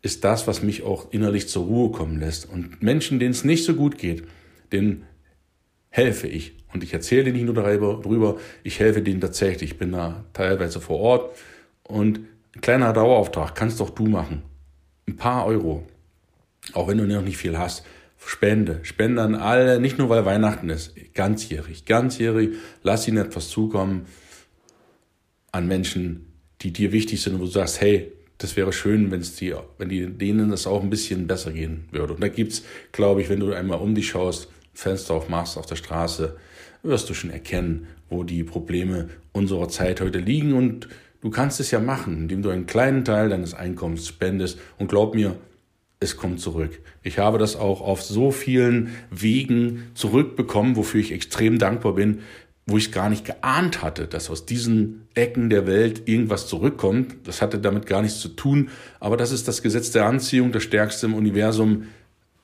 ist 0.00 0.24
das, 0.24 0.46
was 0.46 0.62
mich 0.62 0.82
auch 0.82 1.12
innerlich 1.12 1.48
zur 1.48 1.66
Ruhe 1.66 1.92
kommen 1.92 2.18
lässt. 2.18 2.48
Und 2.48 2.82
Menschen, 2.82 3.18
denen 3.18 3.32
es 3.32 3.44
nicht 3.44 3.64
so 3.64 3.74
gut 3.74 3.98
geht, 3.98 4.24
denen 4.72 5.04
helfe 5.90 6.26
ich. 6.26 6.54
Und 6.72 6.82
ich 6.82 6.92
erzähle 6.92 7.32
nicht 7.32 7.44
nur 7.44 7.54
darüber, 7.54 8.38
ich 8.62 8.80
helfe 8.80 9.02
denen 9.02 9.20
tatsächlich. 9.20 9.72
Ich 9.72 9.78
bin 9.78 9.92
da 9.92 10.24
teilweise 10.32 10.80
vor 10.80 11.00
Ort. 11.00 11.36
Und 11.82 12.20
ein 12.54 12.60
kleiner 12.60 12.92
Dauerauftrag 12.92 13.54
kannst 13.54 13.80
doch 13.80 13.90
du 13.90 14.06
machen. 14.06 14.42
Ein 15.06 15.16
paar 15.16 15.46
Euro. 15.46 15.86
Auch 16.72 16.88
wenn 16.88 16.98
du 16.98 17.06
noch 17.06 17.22
nicht 17.22 17.36
viel 17.36 17.58
hast. 17.58 17.84
Spende. 18.24 18.80
Spende 18.82 19.22
an 19.22 19.34
alle, 19.34 19.80
nicht 19.80 19.98
nur 19.98 20.08
weil 20.08 20.24
Weihnachten 20.24 20.70
ist. 20.70 20.94
Ganzjährig. 21.14 21.84
Ganzjährig. 21.84 22.56
Lass 22.82 23.08
ihnen 23.08 23.18
etwas 23.18 23.48
zukommen 23.48 24.06
an 25.50 25.66
Menschen, 25.66 26.32
die 26.62 26.72
dir 26.72 26.92
wichtig 26.92 27.20
sind, 27.20 27.38
wo 27.38 27.44
du 27.44 27.50
sagst, 27.50 27.80
hey, 27.80 28.12
das 28.38 28.56
wäre 28.56 28.72
schön, 28.72 29.10
wenn 29.10 29.20
es 29.20 29.36
die, 29.36 29.54
wenn 29.78 29.88
die, 29.88 30.06
denen 30.06 30.50
das 30.50 30.66
auch 30.66 30.82
ein 30.82 30.90
bisschen 30.90 31.26
besser 31.26 31.52
gehen 31.52 31.84
würde. 31.90 32.14
Und 32.14 32.22
da 32.22 32.28
gibt's, 32.28 32.62
glaube 32.90 33.20
ich, 33.20 33.28
wenn 33.28 33.40
du 33.40 33.52
einmal 33.52 33.78
um 33.78 33.94
dich 33.94 34.08
schaust, 34.08 34.48
Fenster 34.72 35.14
aufmachst 35.14 35.58
auf 35.58 35.66
der 35.66 35.76
Straße, 35.76 36.36
wirst 36.82 37.08
du 37.08 37.14
schon 37.14 37.30
erkennen, 37.30 37.86
wo 38.08 38.24
die 38.24 38.44
Probleme 38.44 39.08
unserer 39.32 39.68
Zeit 39.68 40.00
heute 40.00 40.18
liegen. 40.18 40.52
Und 40.52 40.88
du 41.20 41.30
kannst 41.30 41.60
es 41.60 41.70
ja 41.70 41.80
machen, 41.80 42.22
indem 42.22 42.42
du 42.42 42.50
einen 42.50 42.66
kleinen 42.66 43.04
Teil 43.04 43.28
deines 43.28 43.54
Einkommens 43.54 44.08
spendest. 44.08 44.58
Und 44.78 44.88
glaub 44.88 45.14
mir, 45.14 45.36
es 46.00 46.16
kommt 46.16 46.40
zurück. 46.40 46.80
Ich 47.02 47.18
habe 47.18 47.38
das 47.38 47.54
auch 47.54 47.80
auf 47.80 48.02
so 48.02 48.32
vielen 48.32 48.94
Wegen 49.10 49.84
zurückbekommen, 49.94 50.76
wofür 50.76 51.00
ich 51.00 51.12
extrem 51.12 51.58
dankbar 51.58 51.94
bin. 51.94 52.20
wo 52.66 52.76
ich 52.78 52.92
gar 52.92 53.10
nicht 53.10 53.24
geahnt 53.24 53.82
hatte, 53.82 54.06
dass 54.06 54.30
aus 54.30 54.46
diesen 54.46 55.08
Ecken 55.14 55.50
der 55.50 55.66
Welt 55.66 56.02
irgendwas 56.06 56.46
zurückkommt. 56.46 57.16
Das 57.24 57.42
hatte 57.42 57.58
damit 57.58 57.86
gar 57.86 58.02
nichts 58.02 58.20
zu 58.20 58.28
tun, 58.28 58.70
aber 59.00 59.16
das 59.16 59.32
ist 59.32 59.48
das 59.48 59.62
Gesetz 59.62 59.90
der 59.90 60.06
Anziehung, 60.06 60.52
das 60.52 60.62
stärkste 60.62 61.06
im 61.06 61.14
Universum. 61.14 61.88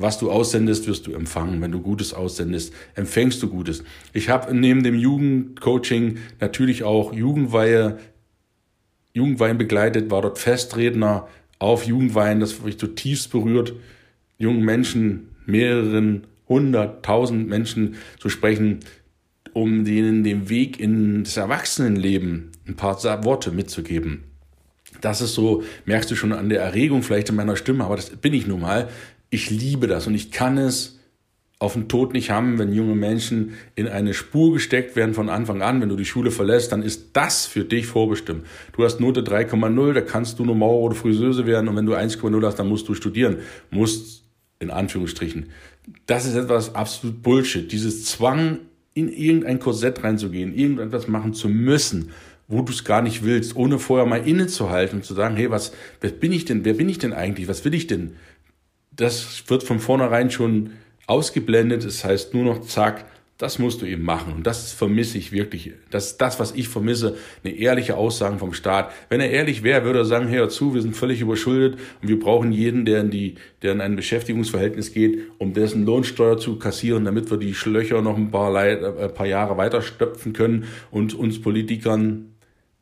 Was 0.01 0.17
du 0.17 0.31
aussendest, 0.31 0.87
wirst 0.87 1.09
du 1.09 1.13
empfangen. 1.13 1.61
Wenn 1.61 1.73
du 1.73 1.81
Gutes 1.81 2.15
aussendest, 2.15 2.73
empfängst 2.95 3.43
du 3.43 3.49
Gutes. 3.49 3.83
Ich 4.13 4.29
habe 4.29 4.55
neben 4.55 4.85
dem 4.85 4.95
Jugendcoaching 4.95 6.19
natürlich 6.39 6.85
auch 6.85 7.13
Jugendweihe, 7.13 7.99
Jugendweihen 9.13 9.59
begleitet, 9.59 10.09
war 10.09 10.23
dort 10.23 10.39
Festredner 10.39 11.27
auf 11.59 11.85
Jugendweihen, 11.85 12.39
das 12.39 12.63
mich 12.63 12.79
zutiefst 12.79 13.33
berührt, 13.33 13.73
jungen 14.39 14.65
Menschen, 14.65 15.31
mehreren 15.47 16.29
hunderttausend 16.49 17.49
Menschen 17.49 17.97
zu 18.21 18.29
sprechen, 18.29 18.79
um 19.53 19.85
denen 19.85 20.23
den 20.23 20.49
Weg 20.49 20.79
in 20.79 21.25
das 21.25 21.37
Erwachsenenleben 21.37 22.53
ein 22.69 22.77
paar 22.77 23.03
Worte 23.25 23.51
mitzugeben. 23.51 24.23
Das 25.01 25.21
ist 25.21 25.35
so, 25.35 25.65
merkst 25.87 26.09
du 26.09 26.15
schon 26.15 26.33
an 26.33 26.49
der 26.49 26.61
Erregung 26.61 27.03
vielleicht 27.03 27.31
in 27.31 27.37
meiner 27.37 27.57
Stimme, 27.57 27.85
aber 27.85 27.97
das 27.97 28.11
bin 28.11 28.33
ich 28.33 28.47
nun 28.47 28.61
mal. 28.61 28.89
Ich 29.31 29.51
liebe 29.51 29.87
das 29.87 30.07
und 30.07 30.15
ich 30.15 30.31
kann 30.31 30.59
es 30.59 30.99
auf 31.61 31.73
den 31.73 31.89
Tod 31.89 32.13
nicht 32.13 32.31
haben, 32.31 32.59
wenn 32.59 32.73
junge 32.73 32.95
Menschen 32.95 33.55
in 33.75 33.89
eine 33.89 34.15
Spur 34.15 34.53
gesteckt 34.53 34.95
werden 34.95 35.13
von 35.13 35.29
Anfang 35.29 35.61
an. 35.61 35.81
Wenn 35.81 35.89
du 35.89 35.97
die 35.97 36.05
Schule 36.05 36.31
verlässt, 36.31 36.71
dann 36.71 36.83
ist 36.83 37.11
das 37.15 37.47
für 37.47 37.65
dich 37.65 37.87
vorbestimmt. 37.87 38.47
Du 38.77 38.85
hast 38.85 39.01
Note 39.01 39.23
3,0, 39.23 39.93
da 39.93 40.01
kannst 40.01 40.39
du 40.39 40.45
nur 40.45 40.55
Maurer 40.55 40.83
oder 40.83 40.95
Friseuse 40.95 41.47
werden 41.47 41.69
und 41.69 41.77
wenn 41.77 41.87
du 41.87 41.95
1,0 41.95 42.47
hast, 42.47 42.61
dann 42.61 42.69
musst 42.69 42.89
du 42.89 42.95
studieren. 42.95 43.39
Musst 43.71 44.25
in 44.61 44.71
Anführungsstrichen. 44.71 45.51
Das 46.07 46.27
ist 46.27 46.37
etwas 46.37 46.75
absolut 46.75 47.23
Bullshit. 47.23 47.71
Dieses 47.71 48.05
Zwang, 48.05 48.61
in 48.95 49.09
irgendein 49.09 49.61
Korsett 49.61 50.03
reinzugehen, 50.03 50.53
irgendetwas 50.53 51.07
machen 51.07 51.33
zu 51.33 51.49
müssen, 51.49 52.11
wo 52.49 52.63
du 52.63 52.73
es 52.73 52.85
gar 52.85 53.01
nicht 53.01 53.23
willst, 53.23 53.55
ohne 53.55 53.79
vorher 53.79 54.07
mal 54.07 54.27
innezuhalten 54.27 54.99
und 54.99 55.05
zu 55.05 55.15
sagen, 55.15 55.37
hey, 55.37 55.51
was, 55.51 55.73
wer 56.01 56.11
bin 56.11 56.33
ich 56.33 56.47
denn, 56.47 56.65
wer 56.65 56.75
bin 56.75 56.89
ich 56.89 56.99
denn 56.99 57.13
eigentlich, 57.13 57.47
was 57.47 57.65
will 57.65 57.75
ich 57.75 57.87
denn? 57.87 58.17
Das 58.99 59.45
wird 59.47 59.63
von 59.63 59.79
vornherein 59.79 60.31
schon 60.31 60.71
ausgeblendet. 61.07 61.85
Das 61.85 62.05
heißt 62.05 62.35
nur 62.35 62.45
noch, 62.45 62.61
zack, 62.63 63.07
das 63.39 63.61
musst 63.61 63.81
du 63.81 63.87
eben 63.87 64.03
machen. 64.03 64.33
Und 64.33 64.45
das 64.49 64.73
vermisse 64.73 65.19
ich 65.19 65.31
wirklich. 65.31 65.73
Das 65.91 66.07
ist 66.07 66.19
das, 66.19 66.41
was 66.41 66.53
ich 66.57 66.69
vermisse. 66.69 67.17
Eine 67.45 67.55
ehrliche 67.55 67.97
Aussage 67.97 68.39
vom 68.39 68.53
Staat. 68.53 68.91
Wenn 69.09 69.21
er 69.21 69.31
ehrlich 69.31 69.63
wäre, 69.63 69.85
würde 69.85 70.01
er 70.01 70.05
sagen, 70.05 70.29
hör 70.29 70.49
zu, 70.49 70.75
wir 70.75 70.83
sind 70.83 70.97
völlig 70.97 71.21
überschuldet 71.21 71.79
und 72.03 72.09
wir 72.09 72.19
brauchen 72.19 72.51
jeden, 72.51 72.85
der 72.85 73.03
in, 73.03 73.11
die, 73.11 73.37
der 73.63 73.73
in 73.73 73.81
ein 73.81 73.95
Beschäftigungsverhältnis 73.95 74.93
geht, 74.93 75.21
um 75.39 75.53
dessen 75.53 75.87
Lohnsteuer 75.87 76.37
zu 76.37 76.59
kassieren, 76.59 77.05
damit 77.05 77.31
wir 77.31 77.39
die 77.39 77.55
Schlöcher 77.55 78.03
noch 78.03 78.17
ein 78.17 78.33
paar, 78.33 78.51
Leid, 78.51 78.83
äh, 78.83 79.05
ein 79.05 79.15
paar 79.15 79.27
Jahre 79.27 79.57
weiter 79.57 79.81
stöpfen 79.81 80.33
können 80.33 80.65
und 80.91 81.15
uns 81.15 81.41
Politikern 81.41 82.28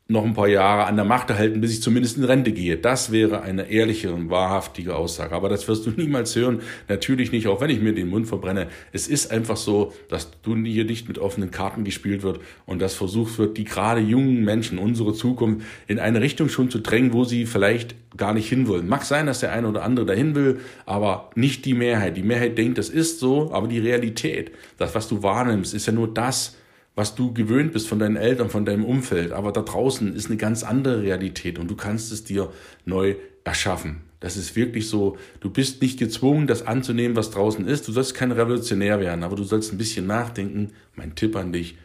noch 0.09 0.25
ein 0.25 0.35
paar 0.35 0.47
Jahre 0.47 0.85
an 0.85 0.95
der 0.95 1.05
Macht 1.05 1.31
erhalten, 1.31 1.61
bis 1.61 1.73
ich 1.73 1.83
zumindest 1.83 2.17
in 2.17 2.23
Rente 2.23 2.53
gehe. 2.53 2.77
Das 2.77 3.11
wäre 3.11 3.43
eine 3.43 3.69
ehrliche 3.69 4.13
und 4.13 4.31
wahrhaftige 4.31 4.95
Aussage. 4.95 5.35
Aber 5.35 5.49
das 5.49 5.67
wirst 5.67 5.85
du 5.85 5.91
niemals 5.97 6.37
hören. 6.37 6.61
Natürlich 6.89 7.33
nicht, 7.33 7.49
auch 7.49 7.61
wenn 7.61 7.71
ich 7.71 7.81
mir 7.81 7.93
den 7.93 8.09
Mund 8.09 8.29
verbrenne. 8.29 8.69
Es 8.93 9.09
ist 9.09 9.33
einfach 9.33 9.57
so, 9.57 9.93
dass 10.09 10.31
du 10.43 10.55
hier 10.57 10.85
nicht 10.85 11.09
mit 11.09 11.19
offenen 11.19 11.51
Karten 11.51 11.83
gespielt 11.83 12.23
wird 12.23 12.41
und 12.67 12.81
dass 12.81 12.95
versucht 12.95 13.37
wird, 13.39 13.59
die 13.59 13.65
gerade 13.65 14.01
jungen 14.01 14.45
Menschen, 14.45 14.79
unsere 14.79 15.13
Zukunft, 15.13 15.67
in 15.89 15.99
eine 15.99 16.21
Richtung 16.21 16.49
schon 16.49 16.71
zu 16.71 16.79
drängen, 16.79 17.13
wo 17.13 17.25
sie 17.25 17.45
vielleicht 17.45 17.97
gar 18.17 18.33
nicht 18.33 18.49
hinwollen. 18.49 18.87
Mag 18.87 19.05
sein, 19.05 19.27
dass 19.27 19.41
der 19.41 19.53
eine 19.53 19.69
oder 19.69 19.83
andere 19.83 20.07
dahin 20.07 20.37
will, 20.37 20.61
aber 20.87 21.31
nicht 21.35 21.65
die 21.65 21.75
Mehrheit. 21.75 22.17
Die 22.17 22.23
Mehrheit 22.23 22.57
denkt, 22.57 22.79
das 22.79 22.91
ist 22.91 23.19
so, 23.19 23.51
aber 23.53 23.67
die 23.67 23.81
Realität, 23.81 24.53
das, 24.79 24.95
was 24.95 25.09
du 25.09 25.25
wahrnimmst, 25.25 25.75
ist 25.75 25.87
ja 25.87 25.93
nur 25.93 26.15
das, 26.15 26.57
was 26.97 27.15
du 27.15 27.33
gewöhnt 27.33 27.73
bist 27.73 27.87
von 27.87 27.99
deinen 27.99 28.17
Eltern, 28.17 28.51
von 28.51 28.65
deinem 28.65 28.85
Umfeld. 28.85 29.33
Aber 29.33 29.53
da 29.53 29.61
draußen 29.61 30.17
ist 30.17 30.27
eine 30.27 30.39
ganz 30.39 30.65
andere 30.65 31.03
Realität 31.03 31.59
und 31.59 31.71
du 31.71 31.77
kannst 31.77 32.11
es 32.11 32.25
dir 32.25 32.51
neu 32.87 33.15
erschaffen. 33.45 34.01
Das 34.19 34.37
ist 34.37 34.57
wirklich 34.57 34.89
so, 34.89 35.19
du 35.41 35.51
bist 35.51 35.83
nicht 35.83 35.99
gezwungen, 35.99 36.47
das 36.47 36.67
anzunehmen, 36.67 37.15
was 37.15 37.31
draußen 37.31 37.67
ist. 37.67 37.87
Du 37.87 37.93
sollst 37.93 38.15
kein 38.15 38.33
Revolutionär 38.33 38.99
werden, 38.99 39.23
aber 39.23 39.37
du 39.37 39.45
sollst 39.45 39.73
ein 39.73 39.79
bisschen 39.79 40.07
nachdenken. 40.07 40.73
Mein 40.97 41.15
Tipp 41.15 41.37
an 41.37 41.53
dich. 41.53 41.77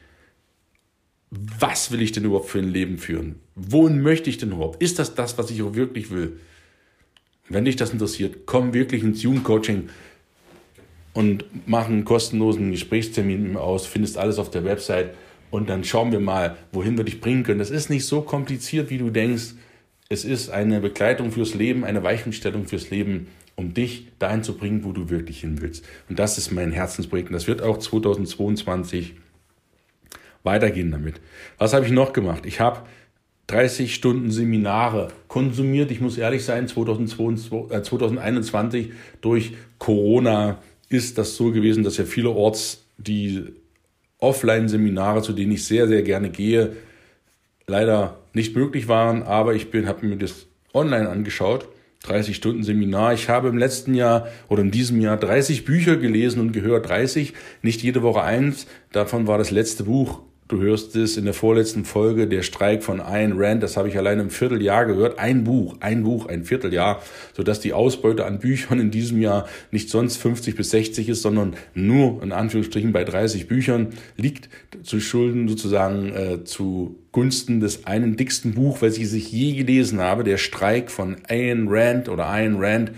Was 1.30 1.92
will 1.92 2.02
ich 2.02 2.14
denn 2.14 2.24
überhaupt 2.24 2.50
für 2.50 2.60
ein 2.60 2.70
Leben 2.70 2.98
führen? 2.98 3.36
Wohin 3.56 4.02
möchte 4.02 4.30
ich 4.30 4.38
denn 4.38 4.54
überhaupt? 4.54 4.82
Ist 4.82 4.98
das 4.98 5.14
das, 5.14 5.38
was 5.38 5.52
ich 5.52 5.62
auch 5.62 5.76
wirklich 5.76 6.10
will? 6.10 6.40
Wenn 7.50 7.66
dich 7.66 7.76
das 7.76 7.92
interessiert, 7.92 8.46
komm 8.46 8.74
wirklich 8.74 9.04
ins 9.04 9.22
Jugendcoaching 9.24 9.90
und 11.14 11.46
machen 11.68 11.94
einen 11.94 12.06
kostenlosen 12.06 12.72
Gesprächstermin 12.72 13.58
aus, 13.58 13.86
findest 13.86 14.18
alles 14.18 14.40
auf 14.40 14.50
der 14.50 14.64
Website 14.64 15.14
und 15.50 15.70
dann 15.70 15.84
schauen 15.84 16.12
wir 16.12 16.20
mal, 16.20 16.58
wohin 16.72 16.98
wir 16.98 17.04
dich 17.04 17.22
bringen 17.22 17.44
können. 17.44 17.60
Das 17.60 17.70
ist 17.70 17.90
nicht 17.90 18.06
so 18.06 18.22
kompliziert, 18.22 18.90
wie 18.90 18.98
du 18.98 19.10
denkst. 19.10 19.56
Es 20.10 20.26
ist 20.26 20.50
eine 20.50 20.80
Begleitung 20.80 21.32
fürs 21.32 21.54
Leben, 21.54 21.84
eine 21.84 22.04
Weichenstellung 22.04 22.66
fürs 22.66 22.90
Leben, 22.90 23.28
um 23.56 23.74
dich 23.74 24.08
dahin 24.20 24.44
zu 24.44 24.58
bringen, 24.58 24.84
wo 24.84 24.94
du 24.94 25.10
wirklich 25.10 25.42
hin 25.42 25.62
willst. 25.62 25.86
Und 26.10 26.20
das 26.20 26.38
ist 26.38 26.52
mein 26.52 26.72
Herzensprojekt 26.72 27.30
und 27.30 27.34
das 27.34 27.48
wird 27.48 27.62
auch 27.62 27.78
2022 27.78 29.16
weitergehen 30.44 30.92
damit. 30.92 31.22
Was 31.58 31.74
habe 31.74 31.86
ich 31.86 31.92
noch 31.92 32.14
gemacht? 32.14 32.46
Ich 32.46 32.60
habe 32.60 32.82
30 33.48 33.94
Stunden 33.94 34.32
Seminare 34.32 35.10
konsumiert. 35.28 35.92
Ich 35.92 36.00
muss 36.00 36.18
ehrlich 36.18 36.46
sein, 36.46 36.70
2021 36.70 38.88
äh, 38.88 38.92
durch 39.20 39.56
Corona 39.78 40.60
ist 40.94 41.18
das 41.18 41.36
so 41.36 41.52
gewesen, 41.52 41.84
dass 41.84 41.98
ja 41.98 42.06
vielerorts 42.06 42.86
die 42.98 43.44
Offline-Seminare, 44.20 45.22
zu 45.22 45.34
denen 45.34 45.54
ich 45.54 45.66
sehr, 45.66 45.88
sehr 45.88 46.04
gerne 46.04 46.30
gehe, 46.30 46.76
leider 47.68 48.20
nicht 48.34 48.56
möglich 48.56 48.88
waren. 48.88 49.24
Aber 49.24 49.56
ich 49.56 49.68
habe 49.74 50.06
mir 50.06 50.18
das 50.18 50.48
online 50.74 51.10
angeschaut. 51.10 51.68
30 52.04 52.36
Stunden 52.36 52.64
Seminar. 52.64 53.14
Ich 53.14 53.30
habe 53.30 53.50
im 53.50 53.58
letzten 53.58 53.94
Jahr 53.94 54.28
oder 54.50 54.62
in 54.64 54.72
diesem 54.72 55.02
Jahr 55.02 55.18
30 55.18 55.66
Bücher 55.66 55.98
gelesen 55.98 56.40
und 56.40 56.52
gehört 56.52 56.90
30, 56.90 57.34
nicht 57.62 57.84
jede 57.84 58.02
Woche 58.02 58.24
eins. 58.24 58.66
Davon 58.92 59.28
war 59.28 59.38
das 59.38 59.52
letzte 59.52 59.84
Buch 59.84 60.22
Du 60.52 60.60
hörst 60.60 60.98
es 60.98 61.16
in 61.16 61.24
der 61.24 61.34
vorletzten 61.34 61.86
Folge, 61.86 62.28
der 62.28 62.44
Streik 62.44 62.84
von 62.84 63.00
Ayn 63.00 63.36
Rand, 63.38 63.64
das 63.64 63.78
habe 63.78 63.88
ich 63.88 63.98
allein 63.98 64.20
im 64.20 64.30
Vierteljahr 64.30 64.86
gehört. 64.86 65.18
Ein 65.18 65.46
Buch, 65.46 65.78
ein 65.80 66.04
Buch, 66.04 66.26
ein 66.26 66.44
Vierteljahr, 66.44 67.02
sodass 67.34 67.62
die 67.62 67.72
Ausbeute 67.72 68.26
an 68.26 68.40
Büchern 68.40 68.78
in 68.78 68.92
diesem 68.92 69.22
Jahr 69.22 69.48
nicht 69.72 69.90
sonst 69.90 70.18
50 70.18 70.58
bis 70.58 70.72
60 70.72 71.08
ist, 71.08 71.22
sondern 71.22 71.56
nur 71.74 72.22
in 72.22 72.34
Anführungsstrichen 72.34 72.92
bei 72.92 73.06
30 73.06 73.48
Büchern, 73.48 73.94
liegt 74.18 74.50
zu 74.84 75.00
Schulden 75.00 75.48
sozusagen 75.48 76.14
äh, 76.14 76.44
zu 76.44 77.00
Gunsten 77.14 77.62
des 77.62 77.86
einen 77.86 78.18
dicksten 78.18 78.54
Buch, 78.54 78.82
was 78.82 78.98
ich 78.98 79.10
sich 79.10 79.32
je 79.32 79.54
gelesen 79.54 80.02
habe, 80.02 80.26
der 80.26 80.38
Streik 80.38 80.92
von 80.92 81.16
Ayn 81.30 81.70
Rand 81.70 82.10
oder 82.10 82.28
Ayn 82.28 82.58
Rand, 82.60 82.92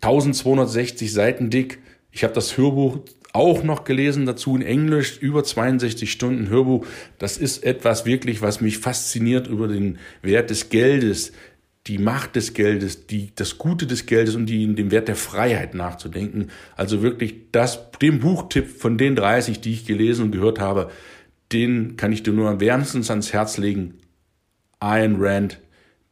1260 0.00 1.12
Seiten 1.12 1.48
dick. 1.48 1.78
Ich 2.10 2.24
habe 2.24 2.34
das 2.34 2.56
Hörbuch 2.56 2.98
auch 3.32 3.62
noch 3.62 3.84
gelesen 3.84 4.26
dazu 4.26 4.56
in 4.56 4.62
Englisch, 4.62 5.18
über 5.18 5.44
62 5.44 6.10
Stunden 6.10 6.48
Hörbuch. 6.48 6.86
Das 7.18 7.36
ist 7.36 7.64
etwas 7.64 8.04
wirklich, 8.04 8.42
was 8.42 8.60
mich 8.60 8.78
fasziniert 8.78 9.46
über 9.46 9.68
den 9.68 9.98
Wert 10.22 10.50
des 10.50 10.68
Geldes, 10.68 11.32
die 11.86 11.98
Macht 11.98 12.36
des 12.36 12.54
Geldes, 12.54 13.06
die, 13.06 13.32
das 13.34 13.58
Gute 13.58 13.86
des 13.86 14.06
Geldes 14.06 14.34
und 14.34 14.46
die, 14.46 14.74
den 14.74 14.90
Wert 14.90 15.08
der 15.08 15.16
Freiheit 15.16 15.74
nachzudenken. 15.74 16.48
Also 16.76 17.02
wirklich 17.02 17.50
das, 17.52 17.90
den 18.02 18.20
Buchtipp 18.20 18.68
von 18.68 18.98
den 18.98 19.16
30, 19.16 19.60
die 19.60 19.72
ich 19.72 19.86
gelesen 19.86 20.26
und 20.26 20.32
gehört 20.32 20.58
habe, 20.58 20.90
den 21.52 21.96
kann 21.96 22.12
ich 22.12 22.22
dir 22.22 22.32
nur 22.32 22.60
wärmstens 22.60 23.10
ans 23.10 23.32
Herz 23.32 23.56
legen. 23.58 23.94
Ayn 24.78 25.16
Rand, 25.18 25.60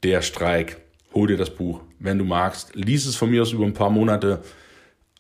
der 0.02 0.22
Streik. 0.22 0.78
Hol 1.14 1.28
dir 1.28 1.37
das 1.37 1.54
Buch, 1.54 1.80
wenn 1.98 2.18
du 2.18 2.25
magst. 2.25 2.75
Lies 2.75 3.06
es 3.06 3.16
von 3.16 3.30
mir 3.30 3.42
aus 3.42 3.52
über 3.52 3.64
ein 3.64 3.75
paar 3.75 3.90
Monate, 3.90 4.42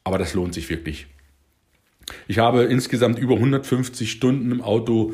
aber 0.04 0.18
das 0.18 0.34
lohnt 0.34 0.54
sich 0.54 0.68
wirklich. 0.68 1.06
Ich 2.26 2.38
habe 2.38 2.64
insgesamt 2.64 3.18
über 3.18 3.34
150 3.34 4.10
Stunden 4.10 4.50
im 4.52 4.60
Auto 4.62 5.12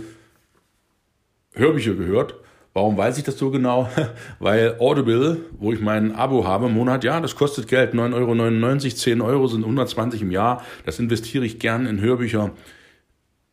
Hörbücher 1.55 1.95
gehört. 1.95 2.35
Warum 2.73 2.97
weiß 2.97 3.19
ich 3.19 3.25
das 3.25 3.39
so 3.39 3.51
genau? 3.51 3.89
Weil 4.41 4.77
Audible, 4.81 5.43
wo 5.59 5.73
ich 5.73 5.81
mein 5.81 6.13
Abo 6.13 6.45
habe 6.45 6.67
im 6.67 6.75
Monat, 6.75 7.05
ja, 7.05 7.21
das 7.21 7.37
kostet 7.37 7.69
Geld, 7.69 7.95
9,99 7.95 8.15
Euro, 8.15 8.95
10 8.97 9.21
Euro 9.21 9.47
sind 9.47 9.63
120 9.63 10.23
im 10.23 10.33
Jahr. 10.33 10.65
Das 10.85 10.99
investiere 10.99 11.45
ich 11.45 11.61
gern 11.61 11.87
in 11.87 12.01
Hörbücher. 12.01 12.51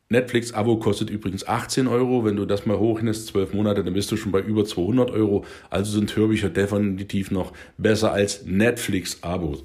Netflix-Abo 0.09 0.77
kostet 0.77 1.09
übrigens 1.09 1.47
18 1.47 1.87
Euro. 1.87 2.25
Wenn 2.25 2.35
du 2.35 2.45
das 2.45 2.65
mal 2.65 2.77
hochnimmst, 2.77 3.27
12 3.27 3.53
Monate, 3.53 3.83
dann 3.83 3.93
bist 3.93 4.11
du 4.11 4.17
schon 4.17 4.31
bei 4.31 4.41
über 4.41 4.65
200 4.65 5.11
Euro. 5.11 5.45
Also 5.69 5.91
sind 5.91 6.15
Hörbücher 6.15 6.49
definitiv 6.49 7.31
noch 7.31 7.53
besser 7.77 8.11
als 8.11 8.45
Netflix-Abos. 8.45 9.61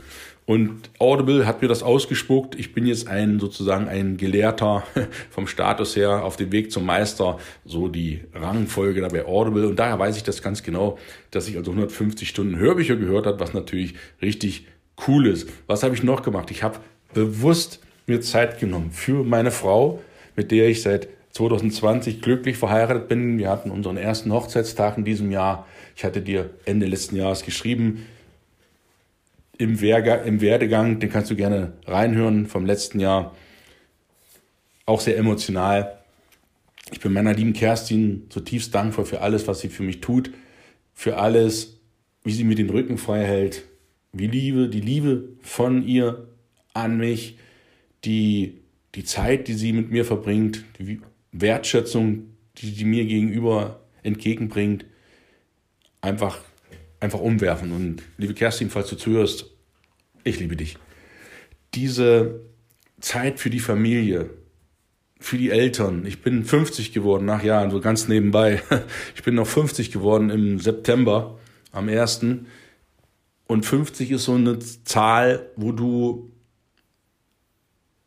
Und 0.47 0.91
Audible 1.01 1.45
hat 1.45 1.61
mir 1.61 1.67
das 1.67 1.83
ausgespuckt. 1.83 2.57
Ich 2.57 2.73
bin 2.73 2.87
jetzt 2.87 3.09
ein 3.09 3.41
sozusagen 3.41 3.89
ein 3.89 4.17
Gelehrter 4.17 4.85
vom 5.31 5.49
Status 5.49 5.97
her 5.97 6.25
auf 6.25 6.37
dem 6.37 6.53
Weg 6.53 6.71
zum 6.71 6.87
Meister, 6.87 7.39
so 7.65 7.89
die 7.89 8.21
Rangfolge 8.33 9.01
da 9.01 9.09
bei 9.09 9.27
Audible. 9.27 9.67
Und 9.67 9.77
daher 9.77 9.99
weiß 9.99 10.17
ich 10.17 10.23
das 10.23 10.43
ganz 10.43 10.63
genau, 10.63 10.99
dass 11.33 11.49
ich 11.49 11.57
also 11.57 11.73
150 11.73 12.29
Stunden 12.29 12.57
Hörbücher 12.57 12.95
gehört 12.95 13.27
habe, 13.27 13.41
was 13.41 13.55
natürlich 13.55 13.95
richtig 14.23 14.67
cool 15.09 15.27
ist. 15.27 15.49
Was 15.67 15.83
habe 15.83 15.97
ich 15.97 16.05
noch 16.05 16.23
gemacht? 16.23 16.53
Ich 16.53 16.63
habe 16.63 16.79
bewusst 17.13 17.81
mir 18.07 18.21
Zeit 18.21 18.61
genommen 18.61 18.93
für 18.93 19.25
meine 19.25 19.51
Frau, 19.51 20.01
mit 20.37 20.53
der 20.53 20.69
ich 20.69 20.81
seit 20.81 21.09
2020 21.33 22.23
glücklich 22.23 22.57
verheiratet 22.57 23.09
bin. 23.09 23.37
Wir 23.39 23.51
hatten 23.51 23.73
unseren 23.73 23.97
ersten 23.97 24.33
Hochzeitstag 24.33 24.97
in 24.97 25.05
diesem 25.05 25.33
Jahr. 25.33 25.67
Ich 25.97 26.05
hatte 26.05 26.23
dir 26.23 26.51
Ende 26.65 26.87
letzten 26.87 27.17
Jahres 27.17 27.43
geschrieben, 27.43 28.07
im, 29.59 29.81
Werge, 29.81 30.23
im 30.27 30.41
Werdegang, 30.41 31.01
den 31.01 31.11
kannst 31.11 31.31
du 31.31 31.37
gerne 31.37 31.73
reinhören 31.87 32.47
vom 32.47 32.67
letzten 32.67 33.01
Jahr. 33.01 33.35
Auch 34.85 35.01
sehr 35.01 35.17
emotional. 35.17 35.99
Ich 36.93 37.01
bin 37.01 37.13
meiner 37.13 37.35
lieben 37.35 37.53
Kerstin 37.53 38.27
zutiefst 38.29 38.75
dankbar 38.75 39.05
für 39.05 39.21
alles, 39.21 39.49
was 39.49 39.61
sie 39.61 39.69
für 39.69 39.83
mich 39.83 40.01
tut, 40.01 40.31
für 40.95 41.19
alles, 41.19 41.81
wie 42.23 42.33
sie 42.33 42.45
mir 42.45 42.55
den 42.55 42.71
Rücken 42.71 42.97
frei 42.99 43.25
hält, 43.25 43.65
wie 44.13 44.29
Liebe, 44.29 44.69
die 44.69 44.81
Liebe 44.81 45.29
von 45.43 45.87
ihr 45.87 46.29
an 46.75 46.99
mich, 46.99 47.39
die, 48.05 48.61
die 48.95 49.05
Zeit, 49.05 49.49
die 49.49 49.55
sie 49.55 49.73
mit 49.73 49.91
mir 49.91 50.05
verbringt, 50.05 50.65
die 50.79 51.01
Wertschätzung, 51.33 52.31
die 52.59 52.71
sie 52.71 52.85
mir 52.85 53.05
gegenüber 53.05 53.81
entgegenbringt, 54.03 54.87
einfach, 56.01 56.39
einfach 57.01 57.21
umwerfen. 57.21 57.73
Und 57.73 58.03
liebe 58.19 58.35
Kerstin, 58.35 58.71
falls 58.71 58.89
du 58.89 58.97
zuhörst, 58.97 59.51
ich 60.25 60.41
liebe 60.41 60.57
dich. 60.57 60.79
Diese 61.75 62.41
Zeit 63.01 63.39
für 63.39 63.51
die 63.51 63.61
Familie, 63.61 64.31
für 65.19 65.39
die 65.39 65.51
Eltern. 65.51 66.05
Ich 66.07 66.23
bin 66.23 66.45
50 66.45 66.93
geworden 66.93 67.25
nach 67.25 67.43
Jahren, 67.43 67.71
so 67.71 67.81
ganz 67.81 68.09
nebenbei. 68.09 68.63
Ich 69.15 69.23
bin 69.23 69.35
noch 69.35 69.47
50 69.47 69.91
geworden 69.91 70.31
im 70.31 70.59
September 70.59 71.39
am 71.73 71.89
1. 71.89 72.27
Und 73.47 73.67
50 73.67 74.11
ist 74.11 74.25
so 74.25 74.35
eine 74.35 74.59
Zahl, 74.59 75.51
wo 75.57 75.73
du 75.73 76.33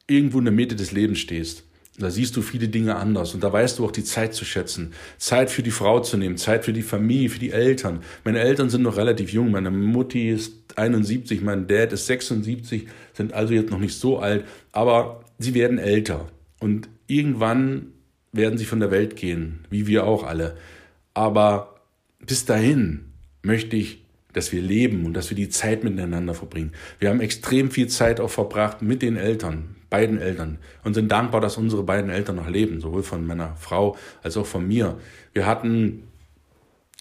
irgendwo 0.08 0.40
in 0.40 0.46
der 0.46 0.54
Mitte 0.54 0.76
des 0.76 0.92
Lebens 0.92 1.20
stehst. 1.20 1.64
Da 2.00 2.10
siehst 2.10 2.36
du 2.36 2.42
viele 2.42 2.68
Dinge 2.68 2.96
anders 2.96 3.34
und 3.34 3.44
da 3.44 3.52
weißt 3.52 3.80
du 3.80 3.86
auch 3.86 3.92
die 3.92 4.04
Zeit 4.04 4.34
zu 4.34 4.46
schätzen. 4.46 4.94
Zeit 5.18 5.52
für 5.52 5.64
die 5.64 5.72
Frau 5.72 6.00
zu 6.00 6.18
nehmen, 6.18 6.38
Zeit 6.38 6.66
für 6.66 6.74
die 6.74 6.82
Familie, 6.82 7.30
für 7.30 7.40
die 7.40 7.52
Eltern. 7.52 8.02
Meine 8.24 8.40
Eltern 8.40 8.70
sind 8.70 8.84
noch 8.84 8.98
relativ 8.98 9.32
jung. 9.32 9.52
Meine 9.52 9.70
Mutti 9.70 10.30
ist 10.30 10.54
71, 10.76 11.42
mein 11.42 11.68
Dad 11.68 11.94
ist 11.94 12.08
76, 12.08 12.88
sind 13.14 13.34
also 13.34 13.54
jetzt 13.54 13.72
noch 13.72 13.80
nicht 13.80 13.96
so 13.96 14.20
alt, 14.20 14.46
aber 14.72 15.24
sie 15.38 15.54
werden 15.54 15.78
älter 15.78 16.28
und 16.60 16.90
irgendwann 17.08 17.88
werden 18.32 18.58
sie 18.58 18.66
von 18.66 18.80
der 18.80 18.92
Welt 18.92 19.16
gehen, 19.16 19.66
wie 19.70 19.88
wir 19.88 20.06
auch 20.06 20.24
alle. 20.24 20.56
Aber 21.14 21.76
bis 22.26 22.46
dahin 22.46 23.06
möchte 23.44 23.76
ich 23.76 24.00
dass 24.34 24.52
wir 24.52 24.62
leben 24.62 25.06
und 25.06 25.14
dass 25.14 25.30
wir 25.30 25.36
die 25.36 25.50
Zeit 25.50 25.84
miteinander 25.84 26.34
verbringen. 26.34 26.72
Wir 27.00 27.10
haben 27.10 27.20
extrem 27.20 27.72
viel 27.72 27.88
Zeit 27.88 28.20
auch 28.20 28.30
verbracht 28.30 28.82
mit 28.82 29.02
den 29.02 29.18
Eltern, 29.18 29.76
beiden 29.90 30.20
Eltern 30.20 30.60
und 30.84 30.94
sind 30.94 31.12
dankbar, 31.12 31.42
dass 31.42 31.58
unsere 31.58 31.84
beiden 31.84 32.10
Eltern 32.10 32.36
noch 32.36 32.50
leben, 32.50 32.80
sowohl 32.80 33.04
von 33.04 33.26
meiner 33.26 33.56
Frau 33.56 33.98
als 34.22 34.38
auch 34.38 34.46
von 34.46 34.68
mir. 34.68 34.98
Wir 35.34 35.46
hatten 35.46 36.04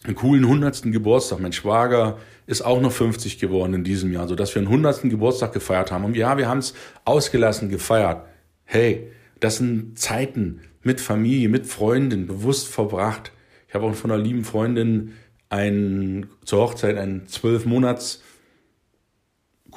einen 0.05 0.15
coolen 0.15 0.47
hundertsten 0.47 0.93
Geburtstag. 0.93 1.41
Mein 1.41 1.53
Schwager 1.53 2.19
ist 2.47 2.63
auch 2.63 2.81
noch 2.81 2.93
50 2.93 3.39
geworden 3.39 3.75
in 3.75 3.85
diesem 3.85 4.13
Jahr, 4.13 4.29
so 4.29 4.35
dass 4.35 4.55
wir 4.55 4.61
einen 4.61 4.71
hundertsten 4.71 5.11
Geburtstag 5.11 5.53
gefeiert 5.53 5.91
haben. 5.91 6.05
Und 6.05 6.17
ja, 6.17 6.37
wir 6.39 6.49
haben 6.49 6.59
es 6.59 6.75
ausgelassen 7.05 7.69
gefeiert. 7.69 8.25
Hey, 8.65 9.11
das 9.41 9.57
sind 9.59 9.99
Zeiten 9.99 10.61
mit 10.83 11.01
Familie, 11.01 11.49
mit 11.49 11.67
Freunden, 11.67 12.27
bewusst 12.27 12.69
verbracht. 12.69 13.33
Ich 13.69 13.75
habe 13.75 13.87
auch 13.87 13.95
von 13.95 14.11
einer 14.11 14.23
lieben 14.23 14.45
Freundin 14.45 15.13
ein, 15.51 16.27
zur 16.45 16.61
Hochzeit 16.61 16.97
einen 16.97 17.27
zwölf 17.27 17.67
Monats 17.67 18.23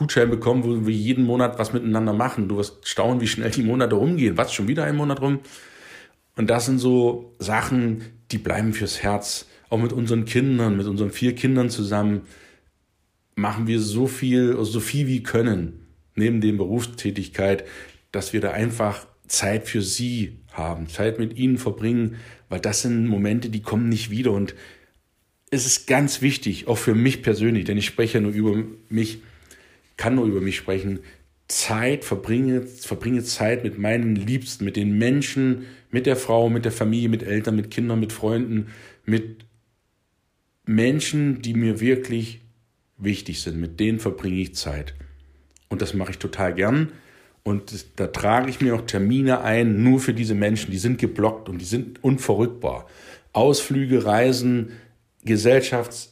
Gutschein 0.02 0.32
bekommen, 0.32 0.64
wo 0.64 0.88
wir 0.88 0.96
jeden 0.96 1.26
Monat 1.26 1.60
was 1.60 1.74
miteinander 1.74 2.12
machen. 2.12 2.48
Du 2.48 2.58
wirst 2.58 2.88
staunen, 2.88 3.22
wie 3.22 3.28
schnell 3.28 3.52
die 3.52 3.62
Monate 3.62 3.94
rumgehen. 3.94 4.36
Was, 4.36 4.52
schon 4.52 4.68
wieder 4.68 4.84
ein 4.84 4.96
Monat 4.96 5.22
rum? 5.22 5.42
Und 6.36 6.50
das 6.50 6.66
sind 6.66 6.80
so 6.80 7.36
Sachen, 7.38 8.02
die 8.32 8.40
bleiben 8.40 8.74
fürs 8.74 9.04
Herz. 9.04 9.46
Auch 9.70 9.78
mit 9.78 9.94
unseren 9.94 10.26
Kindern, 10.26 10.76
mit 10.76 10.88
unseren 10.88 11.12
vier 11.12 11.36
Kindern 11.36 11.70
zusammen 11.70 12.22
machen 13.36 13.68
wir 13.68 13.80
so 13.80 14.08
viel, 14.08 14.58
so 14.64 14.80
viel 14.80 15.06
wie 15.06 15.22
können, 15.22 15.86
neben 16.16 16.42
der 16.42 16.54
Berufstätigkeit, 16.54 17.64
dass 18.12 18.34
wir 18.34 18.42
da 18.42 18.52
einfach 18.52 19.06
Zeit 19.28 19.68
für 19.68 19.84
sie 19.84 20.40
haben, 20.52 20.90
Zeit 20.90 21.20
mit 21.20 21.38
ihnen 21.38 21.60
verbringen, 21.60 22.16
weil 22.50 22.60
das 22.60 22.82
sind 22.82 23.08
Momente, 23.08 23.50
die 23.50 23.62
kommen 23.62 23.88
nicht 23.88 24.10
wieder 24.10 24.32
und 24.32 24.56
es 25.52 25.68
ist 25.68 25.86
ganz 25.86 26.24
wichtig, 26.24 26.68
auch 26.68 26.78
für 26.78 26.96
mich 26.96 27.22
persönlich, 27.22 27.66
denn 27.66 27.78
ich 27.78 27.86
spreche 27.86 28.18
ja 28.18 28.22
nur 28.22 28.32
über 28.32 28.64
mich, 28.90 29.20
kann 30.02 30.16
nur 30.16 30.26
über 30.26 30.42
mich 30.42 30.56
sprechen, 30.56 31.02
Zeit, 31.48 32.04
verbringe, 32.04 32.64
verbringe 32.64 33.24
Zeit 33.24 33.64
mit 33.64 33.78
meinen 33.78 34.16
Liebsten, 34.16 34.66
mit 34.66 34.76
den 34.76 34.98
Menschen, 34.98 35.68
mit 35.92 36.08
der 36.08 36.16
Frau, 36.16 36.50
mit 36.50 36.66
der 36.66 36.72
Familie, 36.72 37.08
mit 37.08 37.22
Eltern, 37.22 37.56
mit 37.56 37.70
Kindern, 37.70 38.00
mit 38.00 38.12
Freunden, 38.12 38.70
mit 39.06 39.46
Menschen, 40.66 41.44
die 41.44 41.54
mir 41.54 41.80
wirklich 41.80 42.42
wichtig 42.98 43.44
sind. 43.44 43.60
Mit 43.62 43.80
denen 43.80 44.00
verbringe 44.00 44.42
ich 44.42 44.56
Zeit. 44.56 44.96
Und 45.70 45.84
das 45.84 45.94
mache 45.94 46.10
ich 46.10 46.18
total 46.18 46.56
gern. 46.56 46.94
Und 47.44 47.86
da 47.98 48.08
trage 48.08 48.50
ich 48.50 48.60
mir 48.60 48.74
auch 48.74 48.88
Termine 48.88 49.42
ein, 49.42 49.84
nur 49.84 50.00
für 50.00 50.16
diese 50.16 50.34
Menschen. 50.34 50.72
Die 50.72 50.80
sind 50.80 50.98
geblockt 50.98 51.48
und 51.48 51.60
die 51.60 51.66
sind 51.66 52.04
unverrückbar. 52.04 52.88
Ausflüge, 53.34 54.04
Reisen, 54.04 54.72
gesellschaftliche 55.24 56.11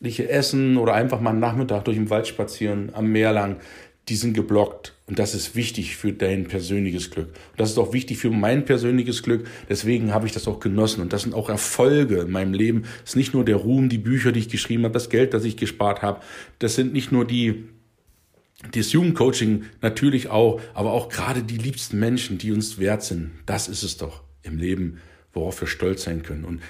Essen 0.00 0.76
oder 0.76 0.94
einfach 0.94 1.20
mal 1.20 1.30
einen 1.30 1.40
Nachmittag 1.40 1.84
durch 1.84 1.96
den 1.96 2.10
Wald 2.10 2.26
spazieren, 2.26 2.90
am 2.94 3.10
Meer 3.10 3.32
lang, 3.32 3.56
die 4.08 4.16
sind 4.16 4.34
geblockt. 4.34 4.94
Und 5.06 5.18
das 5.18 5.34
ist 5.34 5.54
wichtig 5.54 5.96
für 5.96 6.12
dein 6.12 6.46
persönliches 6.46 7.10
Glück. 7.10 7.28
Und 7.28 7.60
das 7.60 7.70
ist 7.70 7.78
auch 7.78 7.92
wichtig 7.92 8.18
für 8.18 8.30
mein 8.30 8.64
persönliches 8.64 9.22
Glück. 9.22 9.46
Deswegen 9.68 10.12
habe 10.12 10.26
ich 10.26 10.32
das 10.32 10.46
auch 10.48 10.60
genossen. 10.60 11.00
Und 11.00 11.12
das 11.12 11.22
sind 11.22 11.34
auch 11.34 11.48
Erfolge 11.48 12.20
in 12.20 12.30
meinem 12.30 12.54
Leben. 12.54 12.84
Es 13.04 13.10
ist 13.10 13.16
nicht 13.16 13.34
nur 13.34 13.44
der 13.44 13.56
Ruhm, 13.56 13.88
die 13.88 13.98
Bücher, 13.98 14.32
die 14.32 14.40
ich 14.40 14.48
geschrieben 14.48 14.84
habe, 14.84 14.94
das 14.94 15.10
Geld, 15.10 15.34
das 15.34 15.44
ich 15.44 15.56
gespart 15.56 16.02
habe. 16.02 16.20
Das 16.58 16.74
sind 16.74 16.92
nicht 16.92 17.12
nur 17.12 17.24
die, 17.24 17.64
das 18.72 18.92
Jugendcoaching 18.92 19.64
natürlich 19.80 20.28
auch, 20.28 20.60
aber 20.74 20.92
auch 20.92 21.08
gerade 21.08 21.42
die 21.42 21.58
liebsten 21.58 21.98
Menschen, 21.98 22.38
die 22.38 22.52
uns 22.52 22.78
wert 22.78 23.02
sind. 23.02 23.30
Das 23.46 23.68
ist 23.68 23.82
es 23.82 23.96
doch 23.96 24.22
im 24.42 24.58
Leben, 24.58 24.98
worauf 25.32 25.60
wir 25.60 25.68
stolz 25.68 26.04
sein 26.04 26.22
können. 26.22 26.44
Und 26.44 26.62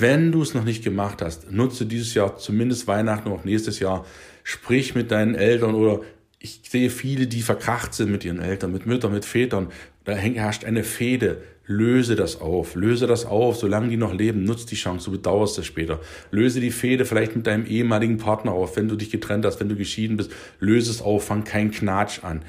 wenn 0.00 0.32
du 0.32 0.42
es 0.42 0.54
noch 0.54 0.64
nicht 0.64 0.82
gemacht 0.82 1.22
hast, 1.22 1.52
nutze 1.52 1.86
dieses 1.86 2.14
Jahr 2.14 2.36
zumindest 2.36 2.88
Weihnachten 2.88 3.28
und 3.28 3.38
auch 3.38 3.44
nächstes 3.44 3.78
Jahr. 3.78 4.04
Sprich 4.42 4.94
mit 4.94 5.10
deinen 5.10 5.34
Eltern 5.34 5.74
oder 5.74 6.00
ich 6.38 6.60
sehe 6.68 6.90
viele, 6.90 7.26
die 7.26 7.42
verkracht 7.42 7.94
sind 7.94 8.10
mit 8.10 8.24
ihren 8.24 8.40
Eltern, 8.40 8.72
mit 8.72 8.86
Müttern, 8.86 9.12
mit 9.12 9.24
Vätern. 9.24 9.68
Da 10.04 10.12
herrscht 10.12 10.64
eine 10.64 10.84
Fehde. 10.84 11.42
Löse 11.66 12.16
das 12.16 12.40
auf. 12.40 12.74
Löse 12.74 13.06
das 13.06 13.24
auf, 13.24 13.56
solange 13.56 13.88
die 13.88 13.96
noch 13.96 14.12
leben. 14.12 14.44
Nutz 14.44 14.66
die 14.66 14.74
Chance, 14.74 15.06
du 15.06 15.12
bedauerst 15.12 15.58
es 15.58 15.66
später. 15.66 16.00
Löse 16.30 16.60
die 16.60 16.72
Fehde 16.72 17.04
vielleicht 17.04 17.36
mit 17.36 17.46
deinem 17.46 17.64
ehemaligen 17.64 18.18
Partner 18.18 18.52
auf, 18.52 18.76
wenn 18.76 18.88
du 18.88 18.96
dich 18.96 19.10
getrennt 19.10 19.46
hast, 19.46 19.60
wenn 19.60 19.68
du 19.68 19.76
geschieden 19.76 20.16
bist. 20.16 20.32
Löse 20.58 20.90
es 20.90 21.00
auf, 21.00 21.24
fang 21.24 21.44
keinen 21.44 21.70
Knatsch 21.70 22.22
an. 22.22 22.42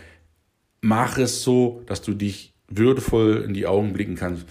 Mach 0.81 1.17
es 1.17 1.43
so, 1.43 1.83
dass 1.85 2.01
du 2.01 2.13
dich 2.13 2.53
würdevoll 2.67 3.43
in 3.47 3.53
die 3.53 3.67
Augen 3.67 3.93
blicken 3.93 4.15
kannst 4.15 4.45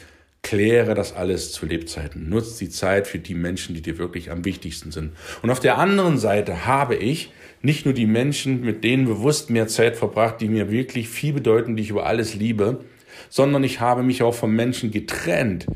Kläre 0.44 0.94
das 0.94 1.14
alles 1.14 1.52
zu 1.52 1.64
Lebzeiten. 1.64 2.28
Nutz 2.28 2.58
die 2.58 2.68
Zeit 2.68 3.08
für 3.08 3.18
die 3.18 3.34
Menschen, 3.34 3.74
die 3.74 3.80
dir 3.80 3.96
wirklich 3.96 4.30
am 4.30 4.44
wichtigsten 4.44 4.92
sind. 4.92 5.12
Und 5.42 5.48
auf 5.50 5.58
der 5.58 5.78
anderen 5.78 6.18
Seite 6.18 6.66
habe 6.66 6.96
ich 6.96 7.32
nicht 7.62 7.86
nur 7.86 7.94
die 7.94 8.06
Menschen, 8.06 8.60
mit 8.60 8.84
denen 8.84 9.06
bewusst 9.06 9.48
mehr 9.48 9.68
Zeit 9.68 9.96
verbracht, 9.96 10.42
die 10.42 10.48
mir 10.48 10.70
wirklich 10.70 11.08
viel 11.08 11.32
bedeuten, 11.32 11.76
die 11.76 11.82
ich 11.82 11.88
über 11.88 12.04
alles 12.04 12.34
liebe, 12.34 12.84
sondern 13.30 13.64
ich 13.64 13.80
habe 13.80 14.02
mich 14.02 14.22
auch 14.22 14.34
von 14.34 14.54
Menschen 14.54 14.90
getrennt, 14.90 15.66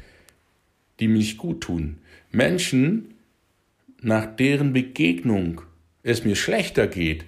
die 1.00 1.08
mir 1.08 1.16
nicht 1.16 1.38
gut 1.38 1.62
tun. 1.62 1.96
Menschen, 2.30 3.14
nach 4.02 4.26
deren 4.26 4.74
Begegnung 4.74 5.62
es 6.02 6.26
mir 6.26 6.36
schlechter 6.36 6.86
geht, 6.86 7.24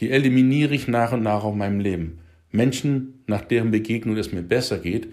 die 0.00 0.10
eliminiere 0.10 0.74
ich 0.74 0.88
nach 0.88 1.12
und 1.12 1.22
nach 1.22 1.44
aus 1.44 1.54
meinem 1.54 1.78
Leben. 1.78 2.18
Menschen, 2.50 3.22
nach 3.28 3.42
deren 3.42 3.70
Begegnung 3.70 4.16
es 4.16 4.32
mir 4.32 4.42
besser 4.42 4.78
geht, 4.78 5.12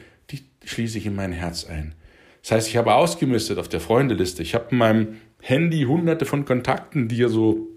schließe 0.69 0.97
ich 0.97 1.05
in 1.05 1.15
mein 1.15 1.31
Herz 1.31 1.65
ein. 1.65 1.95
Das 2.41 2.51
heißt, 2.51 2.67
ich 2.67 2.77
habe 2.77 2.93
ausgemistet 2.93 3.57
auf 3.57 3.67
der 3.67 3.79
Freundeliste. 3.79 4.41
Ich 4.43 4.55
habe 4.55 4.67
in 4.71 4.77
meinem 4.77 5.07
Handy 5.41 5.83
hunderte 5.83 6.25
von 6.25 6.45
Kontakten, 6.45 7.07
die 7.07 7.17
ja 7.17 7.27
so 7.27 7.67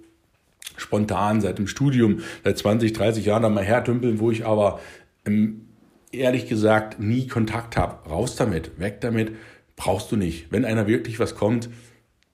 spontan 0.76 1.40
seit 1.40 1.58
dem 1.58 1.66
Studium, 1.66 2.20
seit 2.44 2.58
20, 2.58 2.92
30 2.92 3.24
Jahren 3.24 3.44
einmal 3.44 3.64
hertümpeln, 3.64 4.20
wo 4.20 4.30
ich 4.30 4.46
aber 4.46 4.80
ähm, 5.26 5.68
ehrlich 6.12 6.48
gesagt 6.48 7.00
nie 7.00 7.26
Kontakt 7.26 7.76
habe. 7.76 8.08
Raus 8.08 8.36
damit, 8.36 8.78
weg 8.78 9.00
damit, 9.00 9.32
brauchst 9.76 10.12
du 10.12 10.16
nicht. 10.16 10.46
Wenn 10.50 10.64
einer 10.64 10.86
wirklich 10.86 11.18
was 11.18 11.34
kommt, 11.34 11.70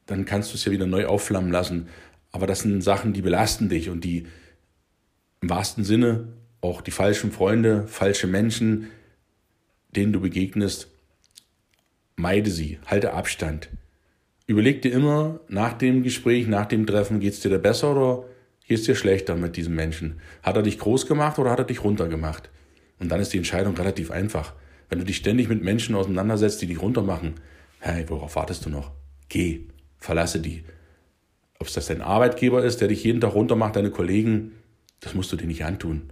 dann 0.07 0.25
kannst 0.25 0.53
du 0.53 0.57
es 0.57 0.65
ja 0.65 0.73
wieder 0.73 0.87
neu 0.87 1.07
aufflammen 1.07 1.51
lassen. 1.51 1.89
Aber 2.33 2.47
das 2.47 2.61
sind 2.61 2.83
Sachen, 2.83 3.13
die 3.13 3.23
belasten 3.23 3.69
dich 3.69 3.91
und 3.91 4.05
die 4.05 4.27
im 5.41 5.51
wahrsten 5.51 5.85
Sinne 5.85 6.29
auch 6.61 6.81
die 6.81 6.91
falschen 6.91 7.31
Freunde, 7.31 7.87
falsche 7.87 8.27
Menschen, 8.27 8.89
denen 9.95 10.13
du 10.13 10.21
begegnest, 10.21 10.89
meide 12.17 12.51
sie, 12.51 12.79
halte 12.87 13.15
Abstand. 13.15 13.71
Überleg 14.47 14.83
dir 14.83 14.93
immer 14.93 15.41
nach 15.49 15.75
dem 15.75 16.03
Gespräch, 16.03 16.47
nach 16.47 16.67
dem 16.67 16.87
Treffen, 16.87 17.21
geht 17.21 17.35
es 17.35 17.41
dir 17.41 17.51
da 17.51 17.59
besser 17.59 17.93
oder 17.93 18.25
geht 18.67 18.79
es 18.79 18.85
dir 18.85 18.95
schlechter 18.95 19.37
mit 19.37 19.57
diesem 19.57 19.75
Menschen? 19.75 20.21
Hat 20.43 20.57
er 20.57 20.63
dich 20.63 20.79
groß 20.79 21.07
gemacht 21.07 21.39
oder 21.39 21.51
hat 21.51 21.59
er 21.59 21.65
dich 21.65 21.85
runter 21.85 22.09
gemacht? 22.09 22.51
Und 22.99 23.11
dann 23.11 23.21
ist 23.21 23.33
die 23.33 23.39
Entscheidung 23.39 23.77
relativ 23.77 24.11
einfach. 24.11 24.55
Wenn 24.89 24.99
du 24.99 25.05
dich 25.05 25.17
ständig 25.17 25.49
mit 25.49 25.63
Menschen 25.63 25.95
auseinandersetzt, 25.95 26.63
die 26.63 26.67
dich 26.67 26.81
runtermachen, 26.81 27.35
hey, 27.81 28.05
worauf 28.09 28.37
wartest 28.37 28.65
du 28.65 28.71
noch? 28.71 28.91
Geh, 29.29 29.67
verlasse 29.99 30.41
die. 30.41 30.65
Ob 31.59 31.67
es 31.67 31.75
das 31.75 31.87
dein 31.87 32.03
Arbeitgeber 32.03 32.65
ist, 32.65 32.81
der 32.81 32.89
dich 32.89 33.05
jeden 33.05 33.21
Tag 33.21 33.35
runtermacht, 33.35 33.77
deine 33.77 33.91
Kollegen, 33.91 34.53
das 35.01 35.15
musst 35.15 35.31
du 35.33 35.37
dir 35.37 35.47
nicht 35.47 35.65
antun. 35.65 36.11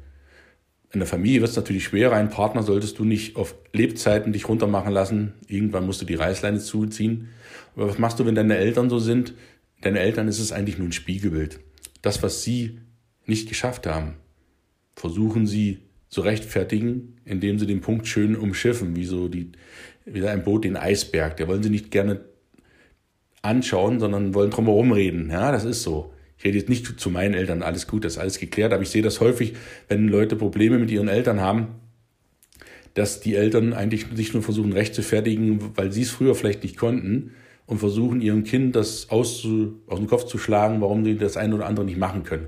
In 0.92 1.00
der 1.00 1.08
Familie 1.08 1.40
wird 1.40 1.50
es 1.50 1.56
natürlich 1.56 1.84
schwerer. 1.84 2.14
Ein 2.14 2.30
Partner 2.30 2.62
solltest 2.62 2.98
du 2.98 3.04
nicht 3.04 3.36
auf 3.36 3.54
Lebzeiten 3.72 4.32
dich 4.32 4.48
runtermachen 4.48 4.92
lassen. 4.92 5.34
Irgendwann 5.48 5.86
musst 5.86 6.00
du 6.00 6.06
die 6.06 6.14
Reißleine 6.14 6.58
zuziehen. 6.58 7.28
Aber 7.74 7.88
was 7.88 7.98
machst 7.98 8.18
du, 8.18 8.26
wenn 8.26 8.34
deine 8.34 8.56
Eltern 8.56 8.88
so 8.88 8.98
sind? 8.98 9.34
Deine 9.82 10.00
Eltern 10.00 10.28
ist 10.28 10.38
es 10.38 10.52
eigentlich 10.52 10.78
nur 10.78 10.88
ein 10.88 10.92
Spiegelbild. 10.92 11.60
Das, 12.02 12.22
was 12.22 12.42
sie 12.42 12.78
nicht 13.26 13.48
geschafft 13.48 13.86
haben, 13.86 14.14
versuchen 14.94 15.46
sie 15.46 15.80
zu 16.08 16.20
rechtfertigen, 16.20 17.16
indem 17.24 17.58
sie 17.58 17.66
den 17.66 17.80
Punkt 17.80 18.06
schön 18.06 18.36
umschiffen, 18.36 18.96
wie 18.96 19.04
so 19.04 19.28
die, 19.28 19.52
wie 20.04 20.26
ein 20.26 20.44
Boot 20.44 20.64
den 20.64 20.76
Eisberg. 20.76 21.36
Der 21.36 21.48
wollen 21.48 21.62
sie 21.62 21.70
nicht 21.70 21.90
gerne 21.90 22.20
anschauen, 23.42 24.00
sondern 24.00 24.34
wollen 24.34 24.50
drumherum 24.50 24.92
reden. 24.92 25.30
Ja, 25.30 25.52
das 25.52 25.64
ist 25.64 25.82
so. 25.82 26.12
Ich 26.38 26.44
rede 26.44 26.58
jetzt 26.58 26.68
nicht 26.68 27.00
zu 27.00 27.10
meinen 27.10 27.34
Eltern, 27.34 27.62
alles 27.62 27.86
gut, 27.86 28.04
das 28.04 28.14
ist 28.14 28.18
alles 28.18 28.38
geklärt, 28.38 28.72
aber 28.72 28.82
ich 28.82 28.90
sehe 28.90 29.02
das 29.02 29.20
häufig, 29.20 29.54
wenn 29.88 30.08
Leute 30.08 30.36
Probleme 30.36 30.78
mit 30.78 30.90
ihren 30.90 31.08
Eltern 31.08 31.40
haben, 31.40 31.68
dass 32.94 33.20
die 33.20 33.34
Eltern 33.34 33.72
eigentlich 33.72 34.06
sich 34.14 34.32
nur 34.32 34.42
versuchen, 34.42 34.72
recht 34.72 34.94
zu 34.94 35.02
fertigen, 35.02 35.76
weil 35.76 35.92
sie 35.92 36.02
es 36.02 36.10
früher 36.10 36.34
vielleicht 36.34 36.62
nicht 36.62 36.76
konnten 36.76 37.32
und 37.66 37.78
versuchen, 37.78 38.20
ihrem 38.20 38.44
Kind 38.44 38.76
das 38.76 39.10
auszu, 39.10 39.82
aus 39.86 39.98
dem 39.98 40.06
Kopf 40.06 40.24
zu 40.24 40.38
schlagen, 40.38 40.80
warum 40.80 41.04
sie 41.04 41.16
das 41.16 41.36
eine 41.36 41.54
oder 41.54 41.66
andere 41.66 41.84
nicht 41.84 41.98
machen 41.98 42.22
können. 42.22 42.46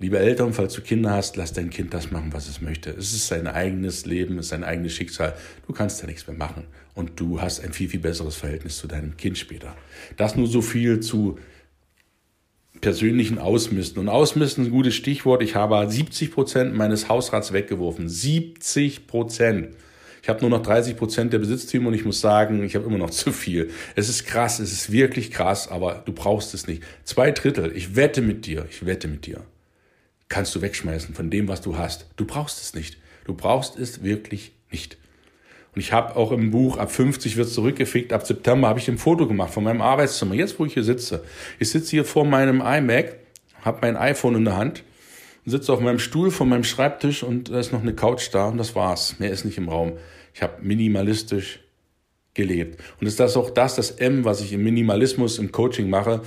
Liebe 0.00 0.18
Eltern, 0.18 0.52
falls 0.52 0.74
du 0.74 0.80
Kinder 0.80 1.10
hast, 1.10 1.36
lass 1.36 1.52
dein 1.52 1.70
Kind 1.70 1.92
das 1.92 2.12
machen, 2.12 2.32
was 2.32 2.48
es 2.48 2.60
möchte. 2.60 2.90
Es 2.90 3.12
ist 3.12 3.26
sein 3.26 3.48
eigenes 3.48 4.06
Leben, 4.06 4.38
es 4.38 4.46
ist 4.46 4.50
sein 4.50 4.62
eigenes 4.62 4.92
Schicksal. 4.92 5.34
Du 5.66 5.72
kannst 5.72 6.00
da 6.00 6.06
nichts 6.06 6.26
mehr 6.28 6.36
machen. 6.36 6.64
Und 6.94 7.18
du 7.18 7.40
hast 7.40 7.64
ein 7.64 7.72
viel, 7.72 7.88
viel 7.88 7.98
besseres 7.98 8.36
Verhältnis 8.36 8.76
zu 8.76 8.86
deinem 8.86 9.16
Kind 9.16 9.38
später. 9.38 9.74
Das 10.16 10.36
nur 10.36 10.46
so 10.46 10.62
viel 10.62 11.00
zu 11.00 11.38
persönlichen 12.80 13.38
Ausmisten. 13.38 14.00
Und 14.00 14.08
Ausmisten 14.08 14.64
ist 14.64 14.68
ein 14.68 14.72
gutes 14.72 14.94
Stichwort. 14.94 15.42
Ich 15.42 15.54
habe 15.54 15.90
70 15.90 16.32
Prozent 16.32 16.74
meines 16.74 17.08
Hausrats 17.08 17.52
weggeworfen. 17.52 18.08
70 18.08 19.06
Prozent. 19.06 19.68
Ich 20.22 20.28
habe 20.28 20.40
nur 20.40 20.50
noch 20.50 20.62
30 20.62 20.96
Prozent 20.96 21.32
der 21.32 21.38
Besitztümer 21.38 21.88
und 21.88 21.94
ich 21.94 22.04
muss 22.04 22.20
sagen, 22.20 22.62
ich 22.62 22.74
habe 22.74 22.86
immer 22.86 22.98
noch 22.98 23.10
zu 23.10 23.32
viel. 23.32 23.70
Es 23.94 24.08
ist 24.08 24.26
krass, 24.26 24.58
es 24.58 24.72
ist 24.72 24.92
wirklich 24.92 25.30
krass, 25.30 25.68
aber 25.68 26.02
du 26.04 26.12
brauchst 26.12 26.54
es 26.54 26.66
nicht. 26.66 26.82
Zwei 27.04 27.30
Drittel, 27.30 27.72
ich 27.74 27.96
wette 27.96 28.22
mit 28.22 28.46
dir, 28.46 28.66
ich 28.70 28.84
wette 28.84 29.08
mit 29.08 29.26
dir 29.26 29.42
kannst 30.28 30.54
du 30.54 30.60
wegschmeißen 30.60 31.14
von 31.14 31.30
dem, 31.30 31.48
was 31.48 31.60
du 31.60 31.76
hast. 31.76 32.06
Du 32.16 32.24
brauchst 32.24 32.60
es 32.60 32.74
nicht. 32.74 32.98
Du 33.24 33.34
brauchst 33.34 33.78
es 33.78 34.02
wirklich 34.02 34.52
nicht. 34.70 34.98
Und 35.78 35.82
ich 35.82 35.92
habe 35.92 36.16
auch 36.16 36.32
im 36.32 36.50
Buch, 36.50 36.76
ab 36.76 36.90
50 36.90 37.36
wird 37.36 37.50
zurückgefickt, 37.50 38.12
ab 38.12 38.26
September 38.26 38.66
habe 38.66 38.80
ich 38.80 38.88
ein 38.88 38.98
Foto 38.98 39.28
gemacht 39.28 39.54
von 39.54 39.62
meinem 39.62 39.80
Arbeitszimmer. 39.80 40.34
Jetzt, 40.34 40.58
wo 40.58 40.64
ich 40.64 40.74
hier 40.74 40.82
sitze. 40.82 41.22
Ich 41.60 41.70
sitze 41.70 41.90
hier 41.90 42.04
vor 42.04 42.24
meinem 42.24 42.60
iMac, 42.60 43.14
habe 43.62 43.78
mein 43.82 43.96
iPhone 43.96 44.34
in 44.34 44.44
der 44.44 44.56
Hand, 44.56 44.82
sitze 45.46 45.72
auf 45.72 45.78
meinem 45.78 46.00
Stuhl 46.00 46.32
vor 46.32 46.46
meinem 46.46 46.64
Schreibtisch 46.64 47.22
und 47.22 47.50
da 47.50 47.60
ist 47.60 47.72
noch 47.72 47.82
eine 47.82 47.94
Couch 47.94 48.28
da 48.32 48.48
und 48.48 48.58
das 48.58 48.74
war's. 48.74 49.20
Mehr 49.20 49.30
ist 49.30 49.44
nicht 49.44 49.56
im 49.56 49.68
Raum. 49.68 49.92
Ich 50.34 50.42
habe 50.42 50.54
minimalistisch 50.62 51.60
gelebt. 52.34 52.82
Und 53.00 53.06
ist 53.06 53.20
das 53.20 53.36
auch 53.36 53.50
das, 53.50 53.76
das 53.76 53.92
M, 53.92 54.24
was 54.24 54.40
ich 54.40 54.52
im 54.52 54.64
Minimalismus, 54.64 55.38
im 55.38 55.52
Coaching 55.52 55.88
mache, 55.88 56.22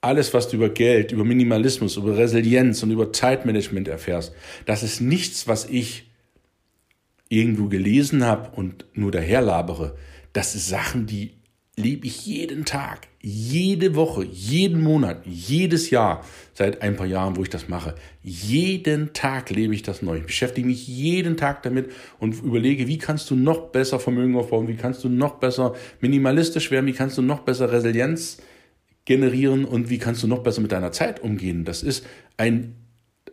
alles, 0.00 0.34
was 0.34 0.48
du 0.48 0.56
über 0.56 0.68
Geld, 0.68 1.12
über 1.12 1.22
Minimalismus, 1.22 1.96
über 1.96 2.18
Resilienz 2.18 2.82
und 2.82 2.90
über 2.90 3.12
Zeitmanagement 3.12 3.86
erfährst, 3.86 4.34
das 4.66 4.82
ist 4.82 5.00
nichts, 5.00 5.46
was 5.46 5.64
ich 5.66 6.06
irgendwo 7.34 7.68
gelesen 7.68 8.24
habe 8.24 8.50
und 8.56 8.86
nur 8.94 9.10
daherlabere. 9.10 9.96
Das 10.32 10.54
ist 10.54 10.68
Sachen, 10.68 11.06
die 11.06 11.32
lebe 11.76 12.06
ich 12.06 12.24
jeden 12.24 12.64
Tag, 12.64 13.08
jede 13.20 13.96
Woche, 13.96 14.24
jeden 14.24 14.80
Monat, 14.80 15.22
jedes 15.26 15.90
Jahr, 15.90 16.24
seit 16.52 16.82
ein 16.82 16.94
paar 16.94 17.06
Jahren, 17.06 17.36
wo 17.36 17.42
ich 17.42 17.48
das 17.48 17.68
mache. 17.68 17.96
Jeden 18.22 19.12
Tag 19.12 19.50
lebe 19.50 19.74
ich 19.74 19.82
das 19.82 20.00
neu. 20.00 20.18
Ich 20.18 20.26
beschäftige 20.26 20.66
mich 20.68 20.86
jeden 20.86 21.36
Tag 21.36 21.64
damit 21.64 21.90
und 22.20 22.40
überlege, 22.42 22.86
wie 22.86 22.98
kannst 22.98 23.28
du 23.30 23.34
noch 23.34 23.70
besser 23.70 23.98
Vermögen 23.98 24.36
aufbauen, 24.36 24.68
wie 24.68 24.76
kannst 24.76 25.02
du 25.02 25.08
noch 25.08 25.36
besser 25.36 25.74
minimalistisch 26.00 26.70
werden, 26.70 26.86
wie 26.86 26.92
kannst 26.92 27.18
du 27.18 27.22
noch 27.22 27.40
besser 27.40 27.72
Resilienz 27.72 28.38
generieren 29.04 29.64
und 29.64 29.90
wie 29.90 29.98
kannst 29.98 30.22
du 30.22 30.28
noch 30.28 30.42
besser 30.42 30.60
mit 30.60 30.72
deiner 30.72 30.92
Zeit 30.92 31.20
umgehen. 31.20 31.64
Das 31.64 31.82
ist 31.82 32.06
ein 32.36 32.76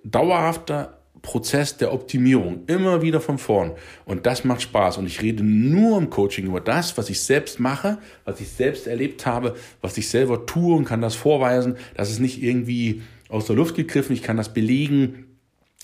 dauerhafter 0.03 1.00
Prozess 1.21 1.77
der 1.77 1.93
Optimierung, 1.93 2.63
immer 2.67 3.01
wieder 3.01 3.21
von 3.21 3.37
vorn. 3.37 3.73
Und 4.05 4.25
das 4.25 4.43
macht 4.43 4.61
Spaß. 4.63 4.97
Und 4.97 5.05
ich 5.05 5.21
rede 5.21 5.43
nur 5.43 5.97
im 5.97 6.09
Coaching 6.09 6.45
über 6.45 6.61
das, 6.61 6.97
was 6.97 7.09
ich 7.09 7.21
selbst 7.21 7.59
mache, 7.59 7.99
was 8.25 8.41
ich 8.41 8.49
selbst 8.49 8.87
erlebt 8.87 9.25
habe, 9.25 9.55
was 9.81 9.97
ich 9.97 10.09
selber 10.09 10.45
tue 10.45 10.75
und 10.75 10.85
kann 10.85 11.01
das 11.01 11.15
vorweisen. 11.15 11.77
Das 11.95 12.09
ist 12.09 12.19
nicht 12.19 12.41
irgendwie 12.41 13.03
aus 13.29 13.45
der 13.45 13.55
Luft 13.55 13.75
gegriffen. 13.75 14.13
Ich 14.13 14.23
kann 14.23 14.37
das 14.37 14.53
belegen, 14.53 15.37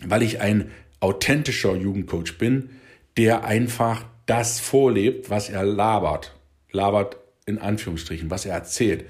weil 0.06 0.24
ich 0.24 0.42
ein 0.42 0.72
authentischer 1.00 1.76
Jugendcoach 1.76 2.38
bin, 2.40 2.70
der 3.16 3.46
einfach 3.46 4.06
das 4.26 4.60
vorlebt, 4.60 5.30
was 5.30 5.50
er 5.50 5.64
labert. 5.64 6.34
Labert 6.72 7.18
in 7.46 7.60
Anführungsstrichen, 7.60 8.30
was 8.30 8.46
er 8.46 8.54
erzählt. 8.54 9.06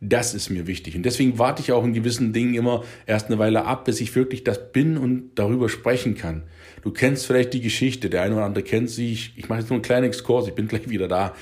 Das 0.00 0.34
ist 0.34 0.50
mir 0.50 0.66
wichtig. 0.66 0.94
Und 0.94 1.04
deswegen 1.04 1.38
warte 1.38 1.62
ich 1.62 1.72
auch 1.72 1.84
in 1.84 1.94
gewissen 1.94 2.32
Dingen 2.32 2.54
immer 2.54 2.84
erst 3.06 3.28
eine 3.28 3.38
Weile 3.38 3.64
ab, 3.64 3.86
bis 3.86 4.00
ich 4.00 4.14
wirklich 4.14 4.44
das 4.44 4.72
bin 4.72 4.98
und 4.98 5.30
darüber 5.36 5.68
sprechen 5.68 6.14
kann. 6.14 6.42
Du 6.82 6.90
kennst 6.90 7.26
vielleicht 7.26 7.54
die 7.54 7.62
Geschichte, 7.62 8.10
der 8.10 8.22
eine 8.22 8.34
oder 8.36 8.44
andere 8.44 8.62
kennt 8.62 8.90
sie. 8.90 9.12
Ich, 9.12 9.32
ich 9.36 9.48
mache 9.48 9.60
jetzt 9.60 9.70
nur 9.70 9.76
einen 9.76 9.82
kleinen 9.82 10.06
Exkurs, 10.06 10.48
ich 10.48 10.54
bin 10.54 10.68
gleich 10.68 10.88
wieder 10.90 11.08
da, 11.08 11.34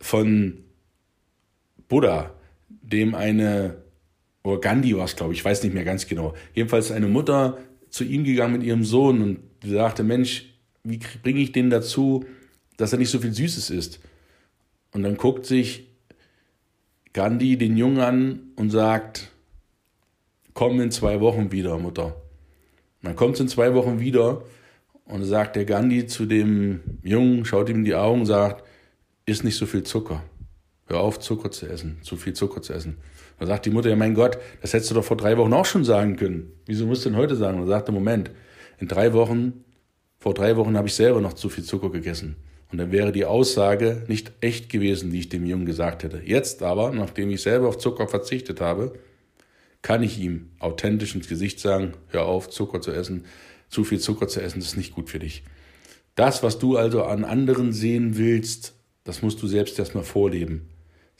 von 0.00 0.64
Buddha, 1.88 2.34
dem 2.68 3.14
eine, 3.14 3.76
oder 4.42 4.58
Gandhi 4.58 4.96
war 4.96 5.04
es, 5.04 5.14
glaube 5.14 5.32
ich, 5.32 5.40
ich 5.40 5.44
weiß 5.44 5.62
nicht 5.62 5.74
mehr 5.74 5.84
ganz 5.84 6.06
genau. 6.06 6.34
Jedenfalls 6.54 6.90
eine 6.90 7.06
Mutter 7.06 7.58
zu 7.90 8.04
ihm 8.04 8.24
gegangen 8.24 8.54
mit 8.54 8.62
ihrem 8.64 8.84
Sohn 8.84 9.22
und 9.22 9.38
sagte, 9.64 10.02
Mensch, 10.02 10.46
wie 10.82 10.98
bringe 11.22 11.40
ich 11.40 11.52
den 11.52 11.70
dazu, 11.70 12.24
dass 12.76 12.92
er 12.92 12.98
nicht 12.98 13.10
so 13.10 13.18
viel 13.20 13.32
Süßes 13.32 13.70
isst? 13.70 14.00
Und 14.92 15.02
dann 15.02 15.16
guckt 15.16 15.46
sich 15.46 15.89
Gandhi 17.12 17.56
den 17.56 17.76
Jungen 17.76 18.00
an 18.00 18.40
und 18.56 18.70
sagt, 18.70 19.30
komm 20.54 20.80
in 20.80 20.90
zwei 20.90 21.20
Wochen 21.20 21.50
wieder, 21.52 21.78
Mutter. 21.78 22.14
Dann 23.02 23.16
kommt 23.16 23.34
es 23.34 23.40
in 23.40 23.48
zwei 23.48 23.74
Wochen 23.74 23.98
wieder 23.98 24.42
und 25.06 25.24
sagt 25.24 25.56
der 25.56 25.64
Gandhi 25.64 26.06
zu 26.06 26.26
dem 26.26 26.80
Jungen, 27.02 27.44
schaut 27.44 27.68
ihm 27.68 27.78
in 27.78 27.84
die 27.84 27.94
Augen 27.94 28.20
und 28.20 28.26
sagt, 28.26 28.64
isst 29.26 29.44
nicht 29.44 29.56
so 29.56 29.66
viel 29.66 29.82
Zucker. 29.82 30.22
Hör 30.86 31.00
auf, 31.00 31.18
Zucker 31.18 31.50
zu 31.50 31.66
essen, 31.66 31.98
zu 32.02 32.16
viel 32.16 32.32
Zucker 32.32 32.62
zu 32.62 32.72
essen. 32.72 32.98
Dann 33.38 33.48
sagt 33.48 33.64
die 33.64 33.70
Mutter, 33.70 33.88
ja 33.88 33.96
mein 33.96 34.14
Gott, 34.14 34.38
das 34.60 34.72
hättest 34.72 34.90
du 34.90 34.96
doch 34.96 35.04
vor 35.04 35.16
drei 35.16 35.36
Wochen 35.38 35.52
auch 35.52 35.64
schon 35.64 35.84
sagen 35.84 36.16
können. 36.16 36.52
Wieso 36.66 36.86
musst 36.86 37.04
du 37.04 37.10
denn 37.10 37.18
heute 37.18 37.36
sagen? 37.36 37.58
Und 37.58 37.64
er 37.64 37.68
sagte, 37.68 37.90
Moment, 37.90 38.30
in 38.78 38.88
drei 38.88 39.12
Wochen, 39.12 39.64
vor 40.18 40.34
drei 40.34 40.56
Wochen 40.56 40.76
habe 40.76 40.88
ich 40.88 40.94
selber 40.94 41.20
noch 41.20 41.32
zu 41.32 41.48
viel 41.48 41.64
Zucker 41.64 41.90
gegessen. 41.90 42.36
Und 42.70 42.78
dann 42.78 42.92
wäre 42.92 43.12
die 43.12 43.24
Aussage 43.24 44.04
nicht 44.06 44.32
echt 44.40 44.68
gewesen, 44.68 45.10
die 45.10 45.20
ich 45.20 45.28
dem 45.28 45.44
Jungen 45.44 45.66
gesagt 45.66 46.04
hätte. 46.04 46.22
Jetzt 46.24 46.62
aber, 46.62 46.92
nachdem 46.92 47.30
ich 47.30 47.42
selber 47.42 47.68
auf 47.68 47.78
Zucker 47.78 48.06
verzichtet 48.06 48.60
habe, 48.60 48.94
kann 49.82 50.02
ich 50.02 50.20
ihm 50.20 50.50
authentisch 50.58 51.14
ins 51.14 51.28
Gesicht 51.28 51.58
sagen, 51.58 51.94
hör 52.08 52.26
auf, 52.26 52.48
Zucker 52.50 52.80
zu 52.80 52.92
essen, 52.92 53.24
zu 53.68 53.84
viel 53.84 53.98
Zucker 53.98 54.28
zu 54.28 54.40
essen, 54.40 54.60
das 54.60 54.68
ist 54.68 54.76
nicht 54.76 54.94
gut 54.94 55.10
für 55.10 55.18
dich. 55.18 55.42
Das, 56.14 56.42
was 56.42 56.58
du 56.58 56.76
also 56.76 57.04
an 57.04 57.24
anderen 57.24 57.72
sehen 57.72 58.16
willst, 58.16 58.74
das 59.04 59.22
musst 59.22 59.42
du 59.42 59.46
selbst 59.46 59.78
erstmal 59.78 60.04
vorleben. 60.04 60.68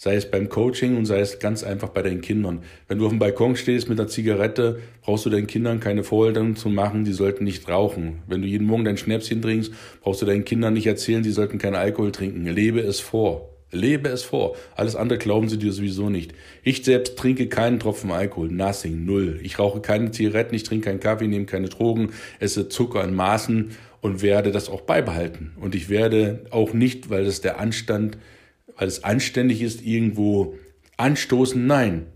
Sei 0.02 0.14
es 0.14 0.30
beim 0.30 0.48
Coaching 0.48 0.96
und 0.96 1.04
sei 1.04 1.20
es 1.20 1.40
ganz 1.40 1.62
einfach 1.62 1.90
bei 1.90 2.00
deinen 2.00 2.22
Kindern. 2.22 2.60
Wenn 2.88 2.96
du 2.96 3.04
auf 3.04 3.12
dem 3.12 3.18
Balkon 3.18 3.54
stehst 3.54 3.90
mit 3.90 4.00
einer 4.00 4.08
Zigarette, 4.08 4.78
brauchst 5.02 5.26
du 5.26 5.28
deinen 5.28 5.46
Kindern 5.46 5.78
keine 5.78 6.04
Vorhaltung 6.04 6.56
zu 6.56 6.70
machen, 6.70 7.04
die 7.04 7.12
sollten 7.12 7.44
nicht 7.44 7.68
rauchen. 7.68 8.22
Wenn 8.26 8.40
du 8.40 8.48
jeden 8.48 8.66
Morgen 8.66 8.86
dein 8.86 8.96
Schnäpschen 8.96 9.42
trinkst, 9.42 9.74
brauchst 10.00 10.22
du 10.22 10.24
deinen 10.24 10.46
Kindern 10.46 10.72
nicht 10.72 10.86
erzählen, 10.86 11.22
die 11.22 11.32
sollten 11.32 11.58
keinen 11.58 11.74
Alkohol 11.74 12.12
trinken. 12.12 12.46
Lebe 12.46 12.80
es 12.80 12.98
vor. 12.98 13.50
Lebe 13.72 14.08
es 14.08 14.22
vor. 14.22 14.56
Alles 14.74 14.96
andere 14.96 15.18
glauben 15.18 15.50
sie 15.50 15.58
dir 15.58 15.70
sowieso 15.70 16.08
nicht. 16.08 16.32
Ich 16.62 16.82
selbst 16.82 17.18
trinke 17.18 17.48
keinen 17.48 17.78
Tropfen 17.78 18.10
Alkohol. 18.10 18.48
Nothing. 18.48 19.04
Null. 19.04 19.38
Ich 19.42 19.58
rauche 19.58 19.82
keine 19.82 20.12
Zigaretten, 20.12 20.54
ich 20.54 20.62
trinke 20.62 20.86
keinen 20.86 21.00
Kaffee, 21.00 21.28
nehme 21.28 21.44
keine 21.44 21.68
Drogen, 21.68 22.12
esse 22.38 22.70
Zucker 22.70 23.04
in 23.04 23.14
Maßen 23.14 23.72
und 24.00 24.22
werde 24.22 24.50
das 24.50 24.70
auch 24.70 24.80
beibehalten. 24.80 25.52
Und 25.60 25.74
ich 25.74 25.90
werde 25.90 26.46
auch 26.48 26.72
nicht, 26.72 27.10
weil 27.10 27.26
das 27.26 27.42
der 27.42 27.60
Anstand 27.60 28.16
weil 28.80 28.88
es 28.88 29.04
anständig 29.04 29.60
ist, 29.60 29.84
irgendwo 29.84 30.54
anstoßen. 30.96 31.66
Nein, 31.66 32.06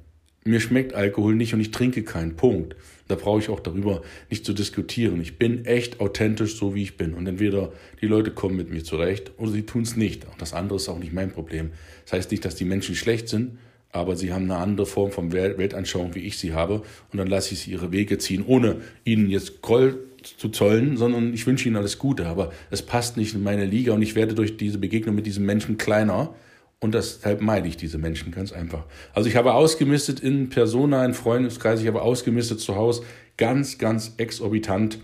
mir 0.44 0.60
schmeckt 0.60 0.94
Alkohol 0.94 1.34
nicht 1.34 1.52
und 1.52 1.60
ich 1.60 1.70
trinke 1.72 2.02
keinen. 2.02 2.36
Punkt. 2.36 2.74
Da 3.06 3.16
brauche 3.16 3.38
ich 3.38 3.50
auch 3.50 3.60
darüber 3.60 4.00
nicht 4.30 4.46
zu 4.46 4.54
diskutieren. 4.54 5.20
Ich 5.20 5.36
bin 5.36 5.66
echt 5.66 6.00
authentisch, 6.00 6.56
so 6.56 6.74
wie 6.74 6.82
ich 6.82 6.96
bin. 6.96 7.12
Und 7.12 7.26
entweder 7.26 7.70
die 8.00 8.06
Leute 8.06 8.30
kommen 8.30 8.56
mit 8.56 8.70
mir 8.70 8.82
zurecht 8.82 9.32
oder 9.36 9.50
sie 9.50 9.64
tun 9.64 9.82
es 9.82 9.94
nicht. 9.94 10.24
Und 10.24 10.40
das 10.40 10.54
andere 10.54 10.76
ist 10.76 10.88
auch 10.88 10.98
nicht 10.98 11.12
mein 11.12 11.30
Problem. 11.30 11.72
Das 12.04 12.14
heißt 12.14 12.30
nicht, 12.30 12.46
dass 12.46 12.54
die 12.54 12.64
Menschen 12.64 12.94
schlecht 12.94 13.28
sind, 13.28 13.58
aber 13.92 14.16
sie 14.16 14.32
haben 14.32 14.44
eine 14.44 14.56
andere 14.56 14.86
Form 14.86 15.12
von 15.12 15.32
Weltanschauung, 15.32 16.14
wie 16.14 16.20
ich 16.20 16.38
sie 16.38 16.54
habe. 16.54 16.82
Und 17.12 17.18
dann 17.18 17.28
lasse 17.28 17.52
ich 17.52 17.60
sie 17.60 17.72
ihre 17.72 17.92
Wege 17.92 18.16
ziehen, 18.16 18.42
ohne 18.46 18.76
ihnen 19.04 19.28
jetzt 19.28 19.60
Groll 19.60 19.98
zu 20.22 20.48
zollen, 20.48 20.96
sondern 20.96 21.34
ich 21.34 21.46
wünsche 21.46 21.68
ihnen 21.68 21.76
alles 21.76 21.98
Gute. 21.98 22.24
Aber 22.26 22.52
es 22.70 22.80
passt 22.80 23.18
nicht 23.18 23.34
in 23.34 23.42
meine 23.42 23.66
Liga 23.66 23.92
und 23.92 24.00
ich 24.00 24.14
werde 24.14 24.34
durch 24.34 24.56
diese 24.56 24.78
Begegnung 24.78 25.14
mit 25.14 25.26
diesem 25.26 25.44
Menschen 25.44 25.76
kleiner. 25.76 26.34
Und 26.80 26.94
deshalb 26.94 27.40
meide 27.40 27.66
ich 27.66 27.76
diese 27.76 27.98
Menschen 27.98 28.30
ganz 28.30 28.52
einfach. 28.52 28.84
Also 29.14 29.28
ich 29.28 29.36
habe 29.36 29.54
ausgemistet 29.54 30.20
in 30.20 30.50
Persona, 30.50 31.04
in 31.04 31.14
Freundeskreis, 31.14 31.80
ich 31.80 31.86
habe 31.86 32.02
ausgemistet 32.02 32.60
zu 32.60 32.76
Hause, 32.76 33.04
ganz, 33.36 33.78
ganz 33.78 34.14
exorbitant 34.18 34.98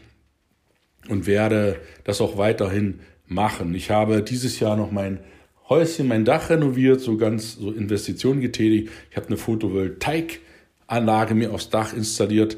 und 1.09 1.27
werde 1.27 1.81
das 2.05 2.21
auch 2.21 2.37
weiterhin 2.37 3.01
machen. 3.27 3.75
Ich 3.75 3.91
habe 3.91 4.23
dieses 4.23 4.61
Jahr 4.61 4.77
noch 4.77 4.91
mein 4.91 5.21
Häuschen, 5.69 6.09
mein 6.09 6.25
Dach 6.25 6.51
renoviert, 6.51 7.01
so 7.01 7.17
ganz 7.17 7.55
so 7.55 7.71
Investitionen 7.71 8.41
getätigt. 8.41 8.91
Ich 9.11 9.17
habe 9.17 9.29
eine 9.29 9.37
Photovoltaikanlage 9.37 11.35
mir 11.35 11.53
aufs 11.53 11.71
Dach 11.71 11.93
installiert, 11.93 12.57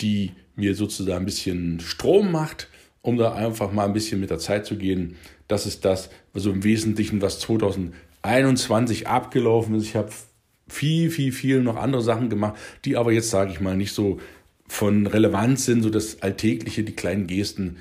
die 0.00 0.32
mir 0.54 0.74
sozusagen 0.74 1.22
ein 1.22 1.24
bisschen 1.24 1.80
Strom 1.80 2.30
macht, 2.30 2.68
um 3.02 3.18
da 3.18 3.34
einfach 3.34 3.72
mal 3.72 3.84
ein 3.84 3.92
bisschen 3.92 4.20
mit 4.20 4.30
der 4.30 4.38
Zeit 4.38 4.64
zu 4.64 4.76
gehen. 4.76 5.16
Das 5.48 5.66
ist 5.66 5.84
das, 5.84 6.08
also 6.32 6.50
im 6.50 6.64
Wesentlichen, 6.64 7.20
was 7.20 7.40
2021 7.40 9.08
abgelaufen 9.08 9.74
ist. 9.74 9.84
Ich 9.84 9.96
habe 9.96 10.10
viel, 10.68 11.10
viel, 11.10 11.32
viel 11.32 11.60
noch 11.62 11.76
andere 11.76 12.02
Sachen 12.02 12.30
gemacht, 12.30 12.54
die 12.84 12.96
aber 12.96 13.12
jetzt, 13.12 13.30
sage 13.30 13.52
ich 13.52 13.60
mal, 13.60 13.76
nicht 13.76 13.92
so 13.92 14.18
von 14.66 15.06
Relevanz 15.06 15.66
sind, 15.66 15.82
so 15.82 15.90
das 15.90 16.22
Alltägliche, 16.22 16.84
die 16.84 16.96
kleinen 16.96 17.26
Gesten. 17.26 17.76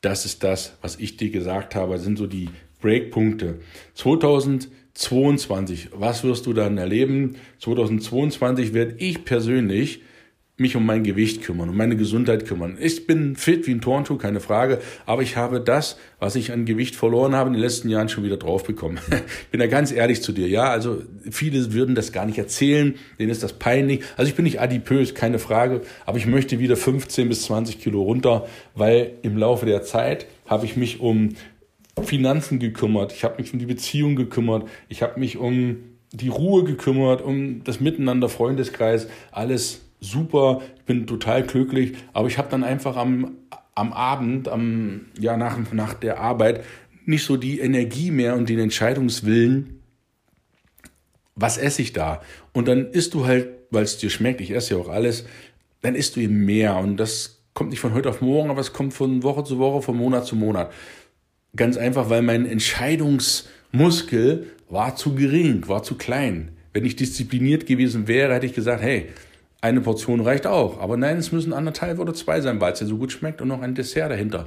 Das 0.00 0.24
ist 0.24 0.42
das, 0.42 0.76
was 0.82 0.96
ich 0.96 1.16
dir 1.16 1.30
gesagt 1.30 1.76
habe, 1.76 1.98
sind 1.98 2.18
so 2.18 2.26
die 2.26 2.48
Breakpunkte. 2.80 3.60
2022, 3.94 5.90
was 5.92 6.24
wirst 6.24 6.46
du 6.46 6.52
dann 6.52 6.78
erleben? 6.78 7.36
2022 7.60 8.74
werde 8.74 8.96
ich 8.98 9.24
persönlich 9.24 10.02
mich 10.58 10.76
um 10.76 10.84
mein 10.84 11.02
Gewicht 11.02 11.42
kümmern, 11.42 11.70
um 11.70 11.76
meine 11.76 11.96
Gesundheit 11.96 12.44
kümmern. 12.44 12.76
Ich 12.78 13.06
bin 13.06 13.36
fit 13.36 13.66
wie 13.66 13.72
ein 13.72 13.80
Torntuch, 13.80 14.18
keine 14.18 14.38
Frage, 14.38 14.80
aber 15.06 15.22
ich 15.22 15.36
habe 15.36 15.60
das, 15.60 15.96
was 16.18 16.36
ich 16.36 16.52
an 16.52 16.66
Gewicht 16.66 16.94
verloren 16.94 17.34
habe, 17.34 17.48
in 17.48 17.54
den 17.54 17.62
letzten 17.62 17.88
Jahren 17.88 18.10
schon 18.10 18.22
wieder 18.22 18.36
drauf 18.36 18.64
bekommen. 18.64 18.98
ich 19.10 19.46
bin 19.50 19.60
da 19.60 19.66
ganz 19.66 19.92
ehrlich 19.92 20.22
zu 20.22 20.32
dir, 20.32 20.48
ja, 20.48 20.64
also 20.64 21.02
viele 21.30 21.72
würden 21.72 21.94
das 21.94 22.12
gar 22.12 22.26
nicht 22.26 22.36
erzählen, 22.36 22.94
denen 23.18 23.30
ist 23.30 23.42
das 23.42 23.54
peinlich. 23.54 24.02
Also 24.16 24.28
ich 24.28 24.34
bin 24.34 24.44
nicht 24.44 24.60
adipös, 24.60 25.14
keine 25.14 25.38
Frage, 25.38 25.80
aber 26.04 26.18
ich 26.18 26.26
möchte 26.26 26.58
wieder 26.58 26.76
15 26.76 27.28
bis 27.28 27.42
20 27.44 27.80
Kilo 27.80 28.02
runter, 28.02 28.46
weil 28.74 29.12
im 29.22 29.38
Laufe 29.38 29.64
der 29.64 29.82
Zeit 29.82 30.26
habe 30.46 30.66
ich 30.66 30.76
mich 30.76 31.00
um 31.00 31.30
Finanzen 32.02 32.58
gekümmert, 32.58 33.12
ich 33.12 33.24
habe 33.24 33.40
mich 33.40 33.52
um 33.52 33.58
die 33.58 33.66
Beziehung 33.66 34.16
gekümmert, 34.16 34.68
ich 34.88 35.02
habe 35.02 35.18
mich 35.18 35.38
um 35.38 35.76
die 36.12 36.28
Ruhe 36.28 36.64
gekümmert, 36.64 37.22
um 37.22 37.64
das 37.64 37.80
Miteinander, 37.80 38.28
Freundeskreis, 38.28 39.08
alles 39.30 39.80
super, 40.02 40.60
ich 40.76 40.82
bin 40.82 41.06
total 41.06 41.44
glücklich, 41.44 41.94
aber 42.12 42.28
ich 42.28 42.36
habe 42.36 42.48
dann 42.50 42.64
einfach 42.64 42.96
am, 42.96 43.38
am 43.74 43.92
Abend, 43.92 44.48
am, 44.48 45.06
ja, 45.18 45.36
nach, 45.36 45.58
nach 45.72 45.94
der 45.94 46.20
Arbeit 46.20 46.64
nicht 47.06 47.24
so 47.24 47.36
die 47.36 47.60
Energie 47.60 48.10
mehr 48.10 48.36
und 48.36 48.48
den 48.48 48.58
Entscheidungswillen, 48.58 49.80
was 51.34 51.56
esse 51.56 51.82
ich 51.82 51.92
da? 51.92 52.20
Und 52.52 52.68
dann 52.68 52.90
isst 52.90 53.14
du 53.14 53.26
halt, 53.26 53.48
weil 53.70 53.84
es 53.84 53.98
dir 53.98 54.10
schmeckt, 54.10 54.40
ich 54.40 54.50
esse 54.50 54.74
ja 54.74 54.80
auch 54.80 54.88
alles, 54.88 55.24
dann 55.80 55.94
isst 55.94 56.16
du 56.16 56.20
eben 56.20 56.44
mehr 56.44 56.76
und 56.76 56.98
das 56.98 57.42
kommt 57.54 57.70
nicht 57.70 57.80
von 57.80 57.94
heute 57.94 58.10
auf 58.10 58.20
morgen, 58.20 58.50
aber 58.50 58.60
es 58.60 58.72
kommt 58.72 58.94
von 58.94 59.22
Woche 59.22 59.44
zu 59.44 59.58
Woche, 59.58 59.82
von 59.82 59.96
Monat 59.96 60.26
zu 60.26 60.36
Monat. 60.36 60.72
Ganz 61.54 61.76
einfach, 61.76 62.10
weil 62.10 62.22
mein 62.22 62.46
Entscheidungsmuskel 62.46 64.46
war 64.68 64.96
zu 64.96 65.14
gering, 65.14 65.68
war 65.68 65.82
zu 65.82 65.96
klein. 65.96 66.56
Wenn 66.72 66.84
ich 66.84 66.96
diszipliniert 66.96 67.66
gewesen 67.66 68.08
wäre, 68.08 68.34
hätte 68.34 68.46
ich 68.46 68.54
gesagt, 68.54 68.82
hey, 68.82 69.08
eine 69.62 69.80
Portion 69.80 70.20
reicht 70.20 70.46
auch. 70.46 70.80
Aber 70.80 70.98
nein, 70.98 71.16
es 71.16 71.32
müssen 71.32 71.54
anderthalb 71.54 71.98
oder 71.98 72.12
zwei 72.12 72.42
sein, 72.42 72.60
weil 72.60 72.74
es 72.74 72.80
ja 72.80 72.86
so 72.86 72.98
gut 72.98 73.12
schmeckt 73.12 73.40
und 73.40 73.48
noch 73.48 73.62
ein 73.62 73.74
Dessert 73.74 74.10
dahinter. 74.10 74.46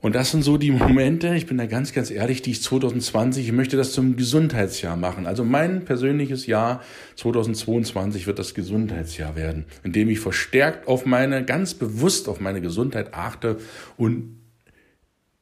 Und 0.00 0.14
das 0.14 0.32
sind 0.32 0.42
so 0.42 0.58
die 0.58 0.70
Momente, 0.70 1.34
ich 1.34 1.46
bin 1.46 1.56
da 1.56 1.64
ganz, 1.64 1.94
ganz 1.94 2.10
ehrlich, 2.10 2.42
die 2.42 2.50
ich 2.50 2.62
2020, 2.62 3.46
ich 3.46 3.52
möchte 3.52 3.78
das 3.78 3.92
zum 3.92 4.16
Gesundheitsjahr 4.16 4.96
machen. 4.96 5.26
Also 5.26 5.44
mein 5.44 5.86
persönliches 5.86 6.46
Jahr 6.46 6.82
2022 7.16 8.26
wird 8.26 8.38
das 8.38 8.52
Gesundheitsjahr 8.52 9.34
werden, 9.34 9.64
in 9.82 9.92
dem 9.92 10.10
ich 10.10 10.20
verstärkt 10.20 10.88
auf 10.88 11.06
meine, 11.06 11.42
ganz 11.42 11.72
bewusst 11.72 12.28
auf 12.28 12.38
meine 12.38 12.60
Gesundheit 12.60 13.14
achte 13.14 13.56
und 13.96 14.43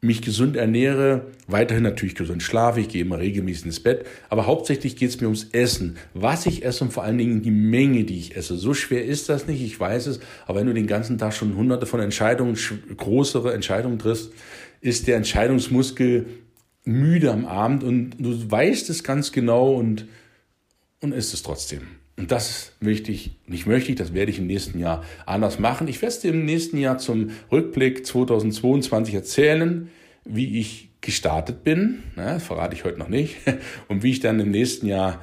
mich 0.04 0.20
gesund 0.20 0.56
ernähre, 0.56 1.28
weiterhin 1.46 1.84
natürlich 1.84 2.16
gesund 2.16 2.42
schlafe, 2.42 2.80
ich 2.80 2.88
gehe 2.88 3.02
immer 3.02 3.20
regelmäßig 3.20 3.66
ins 3.66 3.80
Bett, 3.80 4.04
aber 4.28 4.46
hauptsächlich 4.46 4.96
geht 4.96 5.10
es 5.10 5.20
mir 5.20 5.28
ums 5.28 5.46
Essen. 5.52 5.96
Was 6.12 6.44
ich 6.46 6.64
esse 6.64 6.82
und 6.82 6.92
vor 6.92 7.04
allen 7.04 7.18
Dingen 7.18 7.42
die 7.42 7.52
Menge, 7.52 8.02
die 8.02 8.18
ich 8.18 8.36
esse. 8.36 8.56
So 8.56 8.74
schwer 8.74 9.04
ist 9.04 9.28
das 9.28 9.46
nicht, 9.46 9.62
ich 9.62 9.78
weiß 9.78 10.08
es, 10.08 10.18
aber 10.44 10.58
wenn 10.58 10.66
du 10.66 10.74
den 10.74 10.88
ganzen 10.88 11.18
Tag 11.18 11.34
schon 11.34 11.54
hunderte 11.54 11.86
von 11.86 12.00
Entscheidungen, 12.00 12.58
größere 12.96 13.54
Entscheidungen 13.54 14.00
triffst, 14.00 14.32
ist 14.80 15.06
der 15.06 15.16
Entscheidungsmuskel 15.16 16.26
müde 16.84 17.30
am 17.30 17.46
Abend 17.46 17.84
und 17.84 18.16
du 18.18 18.50
weißt 18.50 18.90
es 18.90 19.04
ganz 19.04 19.30
genau 19.30 19.74
und, 19.74 20.06
und 21.00 21.12
isst 21.12 21.32
es 21.32 21.44
trotzdem. 21.44 21.82
Und 22.16 22.30
das 22.30 22.50
ist 22.50 22.72
wichtig, 22.80 23.32
nicht 23.46 23.66
möchte 23.66 23.90
ich, 23.90 23.96
das 23.96 24.12
werde 24.12 24.30
ich 24.30 24.38
im 24.38 24.46
nächsten 24.46 24.78
Jahr 24.78 25.02
anders 25.24 25.58
machen. 25.58 25.88
Ich 25.88 26.02
werde 26.02 26.28
im 26.28 26.44
nächsten 26.44 26.76
Jahr 26.76 26.98
zum 26.98 27.30
Rückblick 27.50 28.06
2022 28.06 29.14
erzählen, 29.14 29.88
wie 30.24 30.58
ich 30.58 30.90
gestartet 31.00 31.64
bin. 31.64 32.02
Das 32.16 32.44
verrate 32.44 32.74
ich 32.74 32.84
heute 32.84 32.98
noch 32.98 33.08
nicht. 33.08 33.36
Und 33.88 34.02
wie 34.02 34.10
ich 34.10 34.20
dann 34.20 34.40
im 34.40 34.50
nächsten 34.50 34.86
Jahr, 34.86 35.20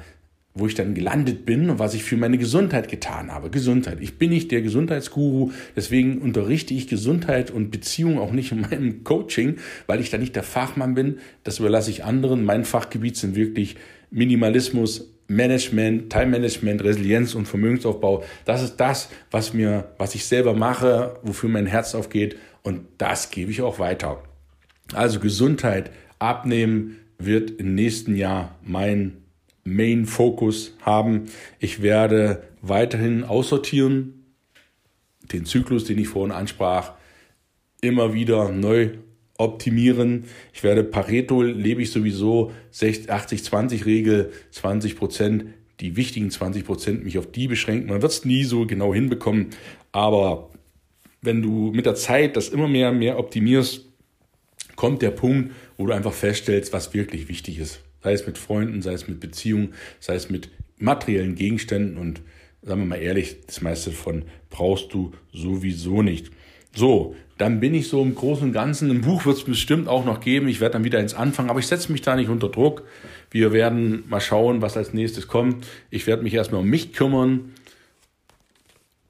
wo 0.52 0.66
ich 0.66 0.74
dann 0.74 0.94
gelandet 0.94 1.46
bin 1.46 1.70
und 1.70 1.78
was 1.78 1.94
ich 1.94 2.02
für 2.02 2.16
meine 2.16 2.36
Gesundheit 2.36 2.88
getan 2.88 3.30
habe. 3.30 3.50
Gesundheit. 3.50 3.98
Ich 4.00 4.18
bin 4.18 4.30
nicht 4.30 4.50
der 4.50 4.62
Gesundheitsguru, 4.62 5.52
deswegen 5.76 6.18
unterrichte 6.18 6.74
ich 6.74 6.88
Gesundheit 6.88 7.52
und 7.52 7.70
Beziehung 7.70 8.18
auch 8.18 8.32
nicht 8.32 8.50
in 8.50 8.62
meinem 8.62 9.04
Coaching, 9.04 9.58
weil 9.86 10.00
ich 10.00 10.10
da 10.10 10.18
nicht 10.18 10.34
der 10.34 10.42
Fachmann 10.42 10.94
bin. 10.94 11.18
Das 11.44 11.60
überlasse 11.60 11.90
ich 11.90 12.04
anderen. 12.04 12.44
Mein 12.44 12.64
Fachgebiet 12.64 13.16
sind 13.16 13.36
wirklich 13.36 13.76
Minimalismus, 14.10 15.14
Management, 15.30 16.10
Time 16.10 16.26
Management, 16.26 16.82
Resilienz 16.82 17.36
und 17.36 17.46
Vermögensaufbau. 17.46 18.24
Das 18.44 18.62
ist 18.62 18.76
das, 18.78 19.08
was 19.30 19.54
mir, 19.54 19.92
was 19.96 20.16
ich 20.16 20.24
selber 20.24 20.54
mache, 20.54 21.20
wofür 21.22 21.48
mein 21.48 21.66
Herz 21.66 21.94
aufgeht 21.94 22.36
und 22.64 22.80
das 22.98 23.30
gebe 23.30 23.52
ich 23.52 23.62
auch 23.62 23.78
weiter. 23.78 24.24
Also 24.92 25.20
Gesundheit, 25.20 25.92
Abnehmen 26.18 26.96
wird 27.16 27.52
im 27.52 27.76
nächsten 27.76 28.16
Jahr 28.16 28.58
mein 28.64 29.18
Main 29.62 30.04
Focus 30.04 30.76
haben. 30.82 31.26
Ich 31.60 31.80
werde 31.80 32.42
weiterhin 32.60 33.22
aussortieren, 33.22 34.34
den 35.32 35.44
Zyklus, 35.44 35.84
den 35.84 35.98
ich 35.98 36.08
vorhin 36.08 36.32
ansprach, 36.32 36.94
immer 37.80 38.14
wieder 38.14 38.48
neu 38.50 38.90
optimieren. 39.40 40.24
Ich 40.52 40.62
werde 40.62 40.84
Pareto 40.84 41.42
lebe 41.42 41.82
ich 41.82 41.90
sowieso 41.90 42.52
80-20-Regel, 42.72 44.32
20 44.50 44.96
Prozent, 44.96 45.44
die 45.80 45.96
wichtigen 45.96 46.30
20 46.30 46.64
Prozent 46.64 47.04
mich 47.04 47.18
auf 47.18 47.30
die 47.30 47.48
beschränken. 47.48 47.88
Man 47.88 48.02
wird 48.02 48.12
es 48.12 48.24
nie 48.24 48.44
so 48.44 48.66
genau 48.66 48.92
hinbekommen, 48.92 49.48
aber 49.92 50.50
wenn 51.22 51.42
du 51.42 51.72
mit 51.72 51.86
der 51.86 51.94
Zeit 51.94 52.36
das 52.36 52.50
immer 52.50 52.68
mehr 52.68 52.92
mehr 52.92 53.18
optimierst, 53.18 53.86
kommt 54.76 55.02
der 55.02 55.10
Punkt, 55.10 55.52
wo 55.76 55.86
du 55.86 55.92
einfach 55.92 56.12
feststellst, 56.12 56.72
was 56.72 56.94
wirklich 56.94 57.28
wichtig 57.28 57.58
ist. 57.58 57.80
Sei 58.02 58.12
es 58.12 58.26
mit 58.26 58.38
Freunden, 58.38 58.82
sei 58.82 58.92
es 58.92 59.08
mit 59.08 59.20
Beziehungen, 59.20 59.74
sei 59.98 60.14
es 60.14 60.30
mit 60.30 60.50
materiellen 60.78 61.34
Gegenständen 61.34 61.98
und 61.98 62.22
sagen 62.62 62.80
wir 62.82 62.86
mal 62.86 62.96
ehrlich, 62.96 63.36
das 63.46 63.60
meiste 63.60 63.90
davon 63.90 64.24
brauchst 64.48 64.92
du 64.92 65.12
sowieso 65.32 66.02
nicht. 66.02 66.30
So, 66.74 67.14
dann 67.38 67.58
bin 67.58 67.74
ich 67.74 67.88
so 67.88 68.02
im 68.02 68.14
Großen 68.14 68.48
und 68.48 68.52
Ganzen. 68.52 68.90
Ein 68.90 69.00
Buch 69.00 69.24
wird 69.24 69.38
es 69.38 69.44
bestimmt 69.44 69.88
auch 69.88 70.04
noch 70.04 70.20
geben. 70.20 70.46
Ich 70.48 70.60
werde 70.60 70.74
dann 70.74 70.84
wieder 70.84 71.00
ins 71.00 71.14
Anfangen, 71.14 71.50
aber 71.50 71.58
ich 71.58 71.66
setze 71.66 71.90
mich 71.90 72.02
da 72.02 72.14
nicht 72.14 72.28
unter 72.28 72.48
Druck. 72.48 72.84
Wir 73.30 73.52
werden 73.52 74.04
mal 74.08 74.20
schauen, 74.20 74.60
was 74.62 74.76
als 74.76 74.92
nächstes 74.92 75.26
kommt. 75.26 75.66
Ich 75.90 76.06
werde 76.06 76.22
mich 76.22 76.34
erstmal 76.34 76.60
um 76.60 76.68
mich 76.68 76.92
kümmern. 76.92 77.54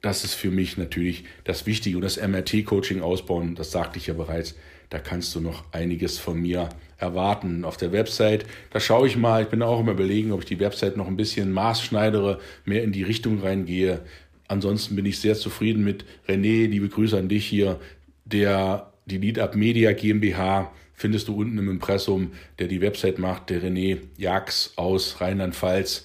Das 0.02 0.24
ist 0.24 0.34
für 0.34 0.50
mich 0.50 0.78
natürlich 0.78 1.24
das 1.44 1.66
Wichtige 1.66 1.96
und 1.96 2.02
das 2.02 2.16
MRT-Coaching 2.16 3.02
ausbauen. 3.02 3.54
Das 3.54 3.70
sagte 3.70 3.98
ich 3.98 4.06
ja 4.06 4.14
bereits. 4.14 4.54
Da 4.88 4.98
kannst 4.98 5.34
du 5.34 5.40
noch 5.40 5.64
einiges 5.72 6.18
von 6.18 6.40
mir 6.40 6.68
erwarten. 6.98 7.64
Auf 7.64 7.76
der 7.76 7.92
Website, 7.92 8.44
da 8.70 8.80
schaue 8.80 9.06
ich 9.06 9.16
mal. 9.16 9.42
Ich 9.42 9.48
bin 9.48 9.62
auch 9.62 9.80
immer 9.80 9.92
überlegen, 9.92 10.32
ob 10.32 10.40
ich 10.40 10.46
die 10.46 10.58
Website 10.60 10.96
noch 10.96 11.06
ein 11.06 11.16
bisschen 11.16 11.52
maßschneidere, 11.52 12.40
mehr 12.64 12.82
in 12.82 12.92
die 12.92 13.02
Richtung 13.02 13.40
reingehe. 13.40 14.00
Ansonsten 14.50 14.96
bin 14.96 15.06
ich 15.06 15.20
sehr 15.20 15.36
zufrieden 15.36 15.84
mit 15.84 16.04
René. 16.26 16.66
Liebe 16.66 16.88
Grüße 16.88 17.16
an 17.16 17.28
dich 17.28 17.46
hier 17.46 17.78
der 18.24 18.92
die 19.06 19.18
Lead 19.18 19.38
Up 19.38 19.54
Media 19.54 19.92
GmbH 19.92 20.72
findest 20.92 21.28
du 21.28 21.36
unten 21.36 21.56
im 21.56 21.70
Impressum, 21.70 22.32
der 22.58 22.66
die 22.66 22.80
Website 22.80 23.20
macht, 23.20 23.50
der 23.50 23.62
René 23.62 23.98
Jax 24.16 24.72
aus 24.74 25.20
Rheinland-Pfalz. 25.20 26.04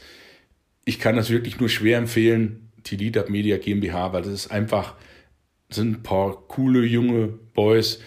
Ich 0.86 1.00
kann 1.00 1.16
das 1.16 1.32
wirklich 1.32 1.60
nur 1.60 1.70
schwer 1.70 1.98
empfehlen, 1.98 2.72
die 2.86 2.98
Lead 2.98 3.18
Up 3.18 3.30
Media 3.30 3.58
GmbH, 3.58 4.14
weil 4.14 4.22
das 4.22 4.32
ist 4.32 4.52
einfach, 4.52 4.94
sind 5.70 5.98
ein 5.98 6.04
paar 6.04 6.48
coole 6.48 6.86
junge 6.86 7.28
Boys, 7.56 8.00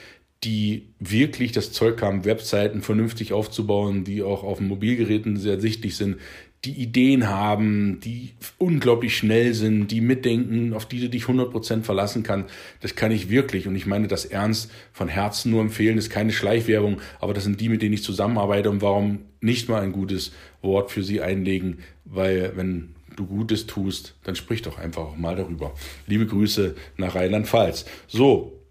die 0.45 0.95
wirklich 1.01 1.51
das 1.51 1.73
Zeug 1.73 2.01
haben, 2.01 2.25
Webseiten 2.25 2.81
vernünftig 2.83 3.33
aufzubauen, 3.33 4.05
die 4.05 4.23
auch 4.23 4.45
auf 4.45 4.61
Mobilgeräten 4.61 5.37
sehr 5.37 5.61
sichtlich 5.61 5.97
sind, 5.97 6.19
die 6.65 6.73
Ideen 6.73 7.29
haben, 7.29 8.01
die 8.01 8.35
unglaublich 8.59 9.17
schnell 9.17 9.55
sind, 9.55 9.89
die 9.89 10.01
mitdenken, 10.01 10.75
auf 10.75 10.87
die 10.87 11.01
du 11.01 11.09
dich 11.09 11.25
100% 11.25 11.83
verlassen 11.83 12.25
kannst. 12.25 12.53
Das 12.81 12.97
kann 12.97 13.13
ich 13.13 13.31
wirklich 13.31 13.69
und 13.69 13.77
ich 13.77 13.87
meine 13.87 14.09
das 14.09 14.25
ernst 14.25 14.71
von 14.93 15.09
Herzen 15.09 15.53
nur 15.53 15.61
empfehlen. 15.61 15.97
Das 15.97 16.07
ist 16.07 16.11
keine 16.13 16.33
Schleichwerbung, 16.33 17.01
aber 17.21 17.33
das 17.33 17.45
sind 17.45 17.61
die, 17.61 17.69
mit 17.69 17.81
denen 17.81 17.95
ich 17.95 18.03
zusammenarbeite 18.03 18.71
und 18.71 18.83
warum 18.83 19.21
nicht 19.41 19.69
mal 19.69 19.83
ein 19.83 19.93
gutes 19.93 20.33
Wort 20.61 20.91
für 20.91 21.05
sie 21.05 21.21
einlegen, 21.21 21.79
weil 22.05 22.53
wenn 22.57 22.97
du 23.15 23.27
Gutes 23.27 23.67
tust, 23.67 24.17
dann 24.25 24.35
sprich 24.35 24.63
doch 24.63 24.79
einfach 24.79 25.03
auch 25.03 25.17
mal 25.17 25.37
darüber. 25.37 25.75
Liebe 26.07 26.27
Grüße 26.27 26.75
nach 26.97 27.15
Rheinland-Pfalz. 27.15 27.85
So, 28.09 28.65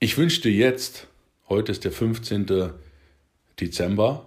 ich 0.00 0.18
wünsche 0.18 0.42
dir 0.42 0.52
jetzt, 0.52 1.06
heute 1.48 1.72
ist 1.72 1.84
der 1.84 1.92
15. 1.92 2.72
Dezember 3.60 4.26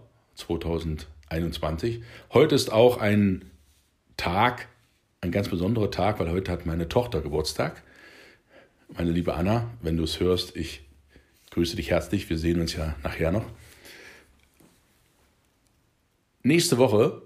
2021. 1.29 2.01
Heute 2.33 2.55
ist 2.55 2.71
auch 2.71 2.97
ein 2.97 3.51
Tag, 4.15 4.67
ein 5.21 5.31
ganz 5.31 5.49
besonderer 5.49 5.91
Tag, 5.91 6.19
weil 6.19 6.31
heute 6.31 6.51
hat 6.51 6.65
meine 6.65 6.87
Tochter 6.87 7.21
Geburtstag. 7.21 7.83
Meine 8.95 9.11
liebe 9.11 9.33
Anna, 9.33 9.69
wenn 9.81 9.97
du 9.97 10.03
es 10.03 10.19
hörst, 10.19 10.55
ich 10.55 10.81
grüße 11.51 11.75
dich 11.75 11.91
herzlich. 11.91 12.29
Wir 12.29 12.37
sehen 12.37 12.61
uns 12.61 12.73
ja 12.73 12.95
nachher 13.03 13.31
noch. 13.31 13.45
Nächste 16.43 16.77
Woche 16.77 17.21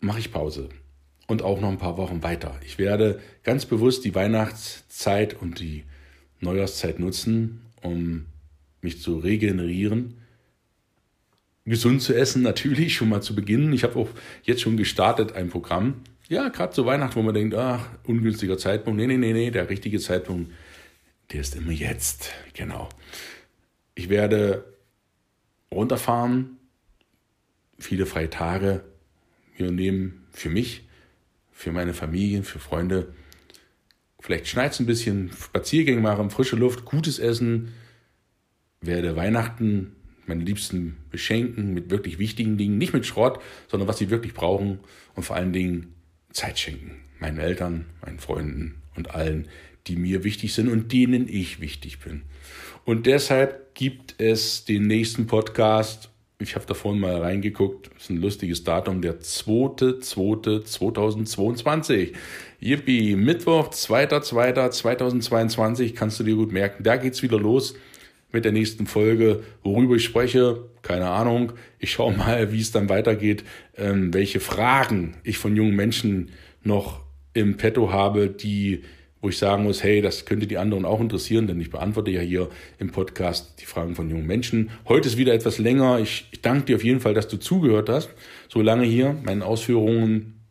mache 0.00 0.18
ich 0.18 0.30
Pause 0.30 0.68
und 1.26 1.42
auch 1.42 1.60
noch 1.60 1.70
ein 1.70 1.78
paar 1.78 1.96
Wochen 1.96 2.22
weiter. 2.22 2.54
Ich 2.66 2.78
werde 2.78 3.20
ganz 3.44 3.64
bewusst 3.64 4.04
die 4.04 4.14
Weihnachtszeit 4.14 5.40
und 5.40 5.60
die 5.60 5.84
Neujahrszeit 6.40 6.98
nutzen, 6.98 7.62
um 7.80 8.26
mich 8.82 9.00
zu 9.00 9.18
regenerieren. 9.18 10.21
Gesund 11.64 12.02
zu 12.02 12.14
essen, 12.14 12.42
natürlich 12.42 12.94
schon 12.94 13.08
mal 13.08 13.22
zu 13.22 13.34
beginnen. 13.34 13.72
Ich 13.72 13.84
habe 13.84 13.98
auch 13.98 14.08
jetzt 14.42 14.62
schon 14.62 14.76
gestartet 14.76 15.32
ein 15.32 15.48
Programm. 15.48 16.02
Ja, 16.28 16.48
gerade 16.48 16.72
zu 16.72 16.86
Weihnachten, 16.86 17.16
wo 17.16 17.22
man 17.22 17.34
denkt, 17.34 17.54
ach, 17.54 17.88
ungünstiger 18.04 18.58
Zeitpunkt. 18.58 18.98
Nee, 18.98 19.06
nee, 19.06 19.16
nee, 19.16 19.32
nee, 19.32 19.50
der 19.50 19.68
richtige 19.68 20.00
Zeitpunkt, 20.00 20.52
der 21.32 21.40
ist 21.40 21.54
immer 21.54 21.72
jetzt. 21.72 22.30
Genau. 22.54 22.88
Ich 23.94 24.08
werde 24.08 24.64
runterfahren, 25.70 26.56
viele 27.78 28.06
freie 28.06 28.30
Tage 28.30 28.82
mir 29.58 29.70
nehmen 29.70 30.26
für 30.32 30.48
mich, 30.48 30.88
für 31.52 31.72
meine 31.72 31.94
Familien, 31.94 32.42
für 32.42 32.58
Freunde 32.58 33.12
Vielleicht 34.22 34.46
schneit 34.46 34.70
es 34.70 34.78
ein 34.78 34.86
bisschen, 34.86 35.32
Spaziergänge 35.32 36.00
machen, 36.00 36.30
frische 36.30 36.54
Luft, 36.54 36.84
gutes 36.84 37.18
Essen, 37.18 37.72
werde 38.80 39.16
Weihnachten 39.16 39.96
meine 40.32 40.44
Liebsten 40.44 40.96
beschenken 41.10 41.74
mit 41.74 41.90
wirklich 41.90 42.18
wichtigen 42.18 42.56
Dingen, 42.56 42.78
nicht 42.78 42.94
mit 42.94 43.04
Schrott, 43.04 43.38
sondern 43.68 43.86
was 43.86 43.98
sie 43.98 44.08
wirklich 44.08 44.32
brauchen 44.32 44.80
und 45.14 45.24
vor 45.24 45.36
allen 45.36 45.52
Dingen 45.52 45.94
Zeit 46.30 46.58
schenken. 46.58 47.02
Meinen 47.18 47.38
Eltern, 47.38 47.86
meinen 48.04 48.18
Freunden 48.18 48.76
und 48.96 49.14
allen, 49.14 49.48
die 49.86 49.96
mir 49.96 50.24
wichtig 50.24 50.54
sind 50.54 50.68
und 50.68 50.92
denen 50.92 51.28
ich 51.28 51.60
wichtig 51.60 51.98
bin. 51.98 52.22
Und 52.84 53.06
deshalb 53.06 53.74
gibt 53.74 54.14
es 54.18 54.64
den 54.64 54.86
nächsten 54.86 55.26
Podcast 55.26 56.12
ich 56.42 56.54
habe 56.56 56.66
da 56.66 56.74
vorhin 56.74 57.00
mal 57.00 57.16
reingeguckt, 57.18 57.90
das 57.94 58.02
ist 58.04 58.10
ein 58.10 58.18
lustiges 58.18 58.62
Datum, 58.64 59.00
der 59.00 59.20
2.2.2022. 59.20 62.12
Yippie, 62.58 63.14
Mittwoch, 63.16 63.70
2.2.2022, 63.70 65.94
kannst 65.94 66.20
du 66.20 66.24
dir 66.24 66.34
gut 66.34 66.52
merken. 66.52 66.82
Da 66.82 66.96
geht's 66.96 67.22
wieder 67.22 67.38
los 67.38 67.76
mit 68.32 68.44
der 68.44 68.52
nächsten 68.52 68.86
Folge. 68.86 69.42
Worüber 69.62 69.96
ich 69.96 70.04
spreche, 70.04 70.64
keine 70.82 71.08
Ahnung. 71.08 71.52
Ich 71.78 71.92
schaue 71.92 72.16
mal, 72.16 72.52
wie 72.52 72.60
es 72.60 72.72
dann 72.72 72.88
weitergeht, 72.88 73.44
ähm, 73.76 74.12
welche 74.12 74.40
Fragen 74.40 75.16
ich 75.22 75.38
von 75.38 75.56
jungen 75.56 75.76
Menschen 75.76 76.30
noch 76.62 77.00
im 77.34 77.56
Petto 77.56 77.92
habe, 77.92 78.28
die 78.28 78.82
wo 79.22 79.28
ich 79.28 79.38
sagen 79.38 79.62
muss, 79.62 79.84
hey, 79.84 80.02
das 80.02 80.24
könnte 80.24 80.48
die 80.48 80.58
anderen 80.58 80.84
auch 80.84 81.00
interessieren, 81.00 81.46
denn 81.46 81.60
ich 81.60 81.70
beantworte 81.70 82.10
ja 82.10 82.20
hier 82.20 82.48
im 82.78 82.90
Podcast 82.90 83.60
die 83.60 83.66
Fragen 83.66 83.94
von 83.94 84.10
jungen 84.10 84.26
Menschen. 84.26 84.70
Heute 84.88 85.08
ist 85.08 85.16
wieder 85.16 85.32
etwas 85.32 85.58
länger. 85.58 86.00
Ich, 86.00 86.26
ich 86.32 86.42
danke 86.42 86.64
dir 86.64 86.76
auf 86.76 86.84
jeden 86.84 86.98
Fall, 86.98 87.14
dass 87.14 87.28
du 87.28 87.36
zugehört 87.36 87.88
hast, 87.88 88.10
so 88.48 88.60
lange 88.60 88.84
hier, 88.84 89.14
meinen 89.24 89.42
Ausführungen, 89.42 90.41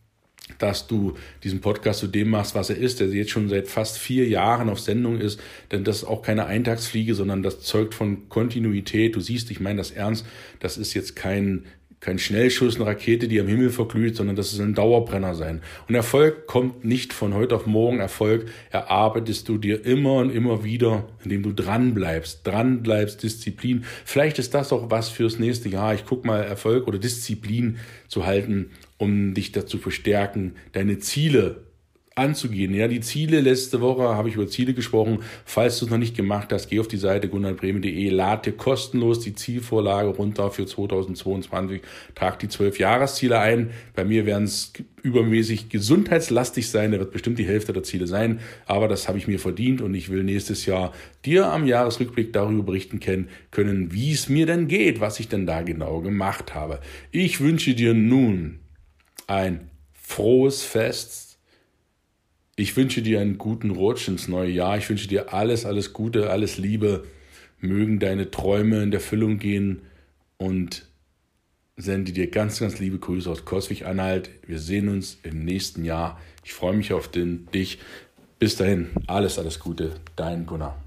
dass 0.60 0.88
du 0.88 1.16
diesen 1.44 1.62
Podcast 1.62 2.00
zu 2.00 2.08
dem 2.08 2.30
machst, 2.30 2.56
was 2.56 2.70
er 2.70 2.78
ist, 2.78 3.00
der 3.00 3.08
jetzt 3.08 3.32
schon 3.32 3.50
seit 3.50 3.68
fast 3.68 3.98
vier 3.98 4.28
Jahren 4.28 4.70
auf 4.70 4.80
Sendung 4.80 5.20
ist, 5.20 5.40
denn 5.72 5.84
das 5.84 5.98
ist 5.98 6.04
auch 6.06 6.22
keine 6.22 6.46
Eintagsfliege, 6.46 7.16
sondern 7.16 7.44
das 7.44 7.62
zeugt 7.62 7.94
von 7.94 8.30
Kontinuität. 8.30 9.16
Du 9.16 9.20
siehst, 9.20 9.52
ich 9.52 9.60
meine 9.60 9.78
das 9.78 9.92
ernst, 9.92 10.26
das 10.60 10.78
ist 10.78 10.94
jetzt 10.94 11.16
kein 11.16 11.66
kein 12.02 12.18
Schnellschuss, 12.18 12.76
eine 12.76 12.88
Rakete, 12.88 13.28
die 13.28 13.40
am 13.40 13.48
Himmel 13.48 13.70
verglüht, 13.70 14.16
sondern 14.16 14.36
das 14.36 14.52
soll 14.52 14.66
ein 14.66 14.74
Dauerbrenner 14.74 15.36
sein. 15.36 15.62
Und 15.88 15.94
Erfolg 15.94 16.48
kommt 16.48 16.84
nicht 16.84 17.14
von 17.14 17.36
heute 17.36 17.56
auf 17.56 17.68
morgen. 17.68 18.00
Erfolg 18.00 18.48
erarbeitest 18.72 19.48
du 19.48 19.60
dir 19.60 19.86
immer 19.86 20.16
und 20.16 20.32
immer 20.32 20.64
wieder, 20.64 21.08
indem 21.24 21.44
du 21.44 21.54
dran 21.54 21.94
bleibst, 21.94 22.46
dran 22.46 22.82
bleibst, 22.82 23.22
Disziplin. 23.22 23.86
Vielleicht 24.04 24.40
ist 24.40 24.56
das 24.56 24.74
auch 24.74 24.90
was 24.90 25.10
fürs 25.10 25.38
nächste 25.38 25.70
Jahr. 25.70 25.94
Ich 25.94 26.04
guck 26.06 26.26
mal 26.26 26.42
Erfolg 26.42 26.88
oder 26.88 26.98
Disziplin 26.98 27.78
zu 28.08 28.26
halten, 28.26 28.72
um 29.02 29.34
dich 29.34 29.52
dazu 29.52 29.80
verstärken, 29.80 30.54
deine 30.74 31.00
Ziele 31.00 31.64
anzugehen. 32.14 32.74
Ja, 32.74 32.88
die 32.88 33.00
Ziele, 33.00 33.40
letzte 33.40 33.82
Woche 33.82 34.04
habe 34.04 34.30
ich 34.30 34.36
über 34.36 34.46
Ziele 34.48 34.74
gesprochen. 34.74 35.20
Falls 35.46 35.80
du 35.80 35.86
es 35.86 35.92
noch 35.92 35.98
nicht 35.98 36.16
gemacht 36.16 36.52
hast, 36.52 36.70
geh 36.70 36.80
auf 36.80 36.88
die 36.88 36.98
Seite 36.98 37.30
gunnarbreme.de, 37.30 38.10
lad 38.10 38.46
dir 38.46 38.52
kostenlos 38.52 39.22
die 39.22 39.34
Zielvorlage 39.34 40.10
runter 40.10 40.52
für 40.52 40.66
2022, 40.66 41.82
trag 42.14 42.38
die 42.40 42.50
zwölf 42.50 42.78
Jahresziele 42.80 43.40
ein. 43.40 43.72
Bei 43.96 44.04
mir 44.04 44.26
werden 44.26 44.44
es 44.44 44.74
übermäßig 45.02 45.70
gesundheitslastig 45.70 46.70
sein, 46.70 46.92
da 46.92 47.00
wird 47.00 47.12
bestimmt 47.12 47.40
die 47.40 47.48
Hälfte 47.48 47.74
der 47.74 47.82
Ziele 47.82 48.06
sein, 48.06 48.40
aber 48.68 48.88
das 48.88 49.08
habe 49.08 49.18
ich 49.18 49.28
mir 49.28 49.40
verdient 49.40 49.82
und 49.82 49.96
ich 49.96 50.10
will 50.10 50.24
nächstes 50.24 50.68
Jahr 50.68 50.94
dir 51.26 51.48
am 51.48 51.66
Jahresrückblick 51.66 52.34
darüber 52.34 52.64
berichten 52.64 53.00
können, 53.00 53.94
wie 53.94 54.12
es 54.12 54.30
mir 54.30 54.46
denn 54.46 54.68
geht, 54.68 55.00
was 55.00 55.20
ich 55.20 55.28
denn 55.28 55.48
da 55.48 55.64
genau 55.64 56.02
gemacht 56.02 56.54
habe. 56.54 56.82
Ich 57.10 57.40
wünsche 57.40 57.74
dir 57.74 57.96
nun 57.96 58.61
ein 59.32 59.70
frohes 59.94 60.63
Fest, 60.63 61.38
ich 62.58 62.76
wünsche 62.76 63.02
dir 63.02 63.22
einen 63.22 63.38
guten 63.38 63.72
Rutsch 63.72 64.08
ins 64.08 64.28
neue 64.28 64.52
Jahr. 64.52 64.78
Ich 64.78 64.89
wünsche 64.89 65.08
dir 65.08 65.34
alles, 65.34 65.65
alles 65.65 65.94
Gute, 65.94 66.30
alles 66.30 66.58
Liebe. 66.58 67.06
Mögen 67.60 68.00
deine 68.00 68.30
Träume 68.30 68.84
in 68.84 68.91
Erfüllung 68.91 69.39
gehen 69.39 69.82
und 70.38 70.86
sende 71.78 72.12
dir 72.12 72.30
ganz, 72.30 72.60
ganz 72.60 72.78
liebe 72.80 73.00
Grüße 73.00 73.30
aus 73.30 73.46
Koswig-Anhalt. 73.46 74.30
Wir 74.46 74.60
sehen 74.60 74.89
uns 74.89 75.17
im 75.24 75.46
nächsten 75.46 75.86
Jahr. 75.86 76.20
Ich 76.44 76.54
freue 76.54 76.76
mich 76.76 76.94
auf 76.94 77.08
den, 77.08 77.48
dich. 77.54 77.80
Bis 78.38 78.58
dahin, 78.58 78.89
alles, 79.08 79.39
alles 79.39 79.60
Gute. 79.60 79.96
Dein 80.15 80.46
Gunnar. 80.46 80.78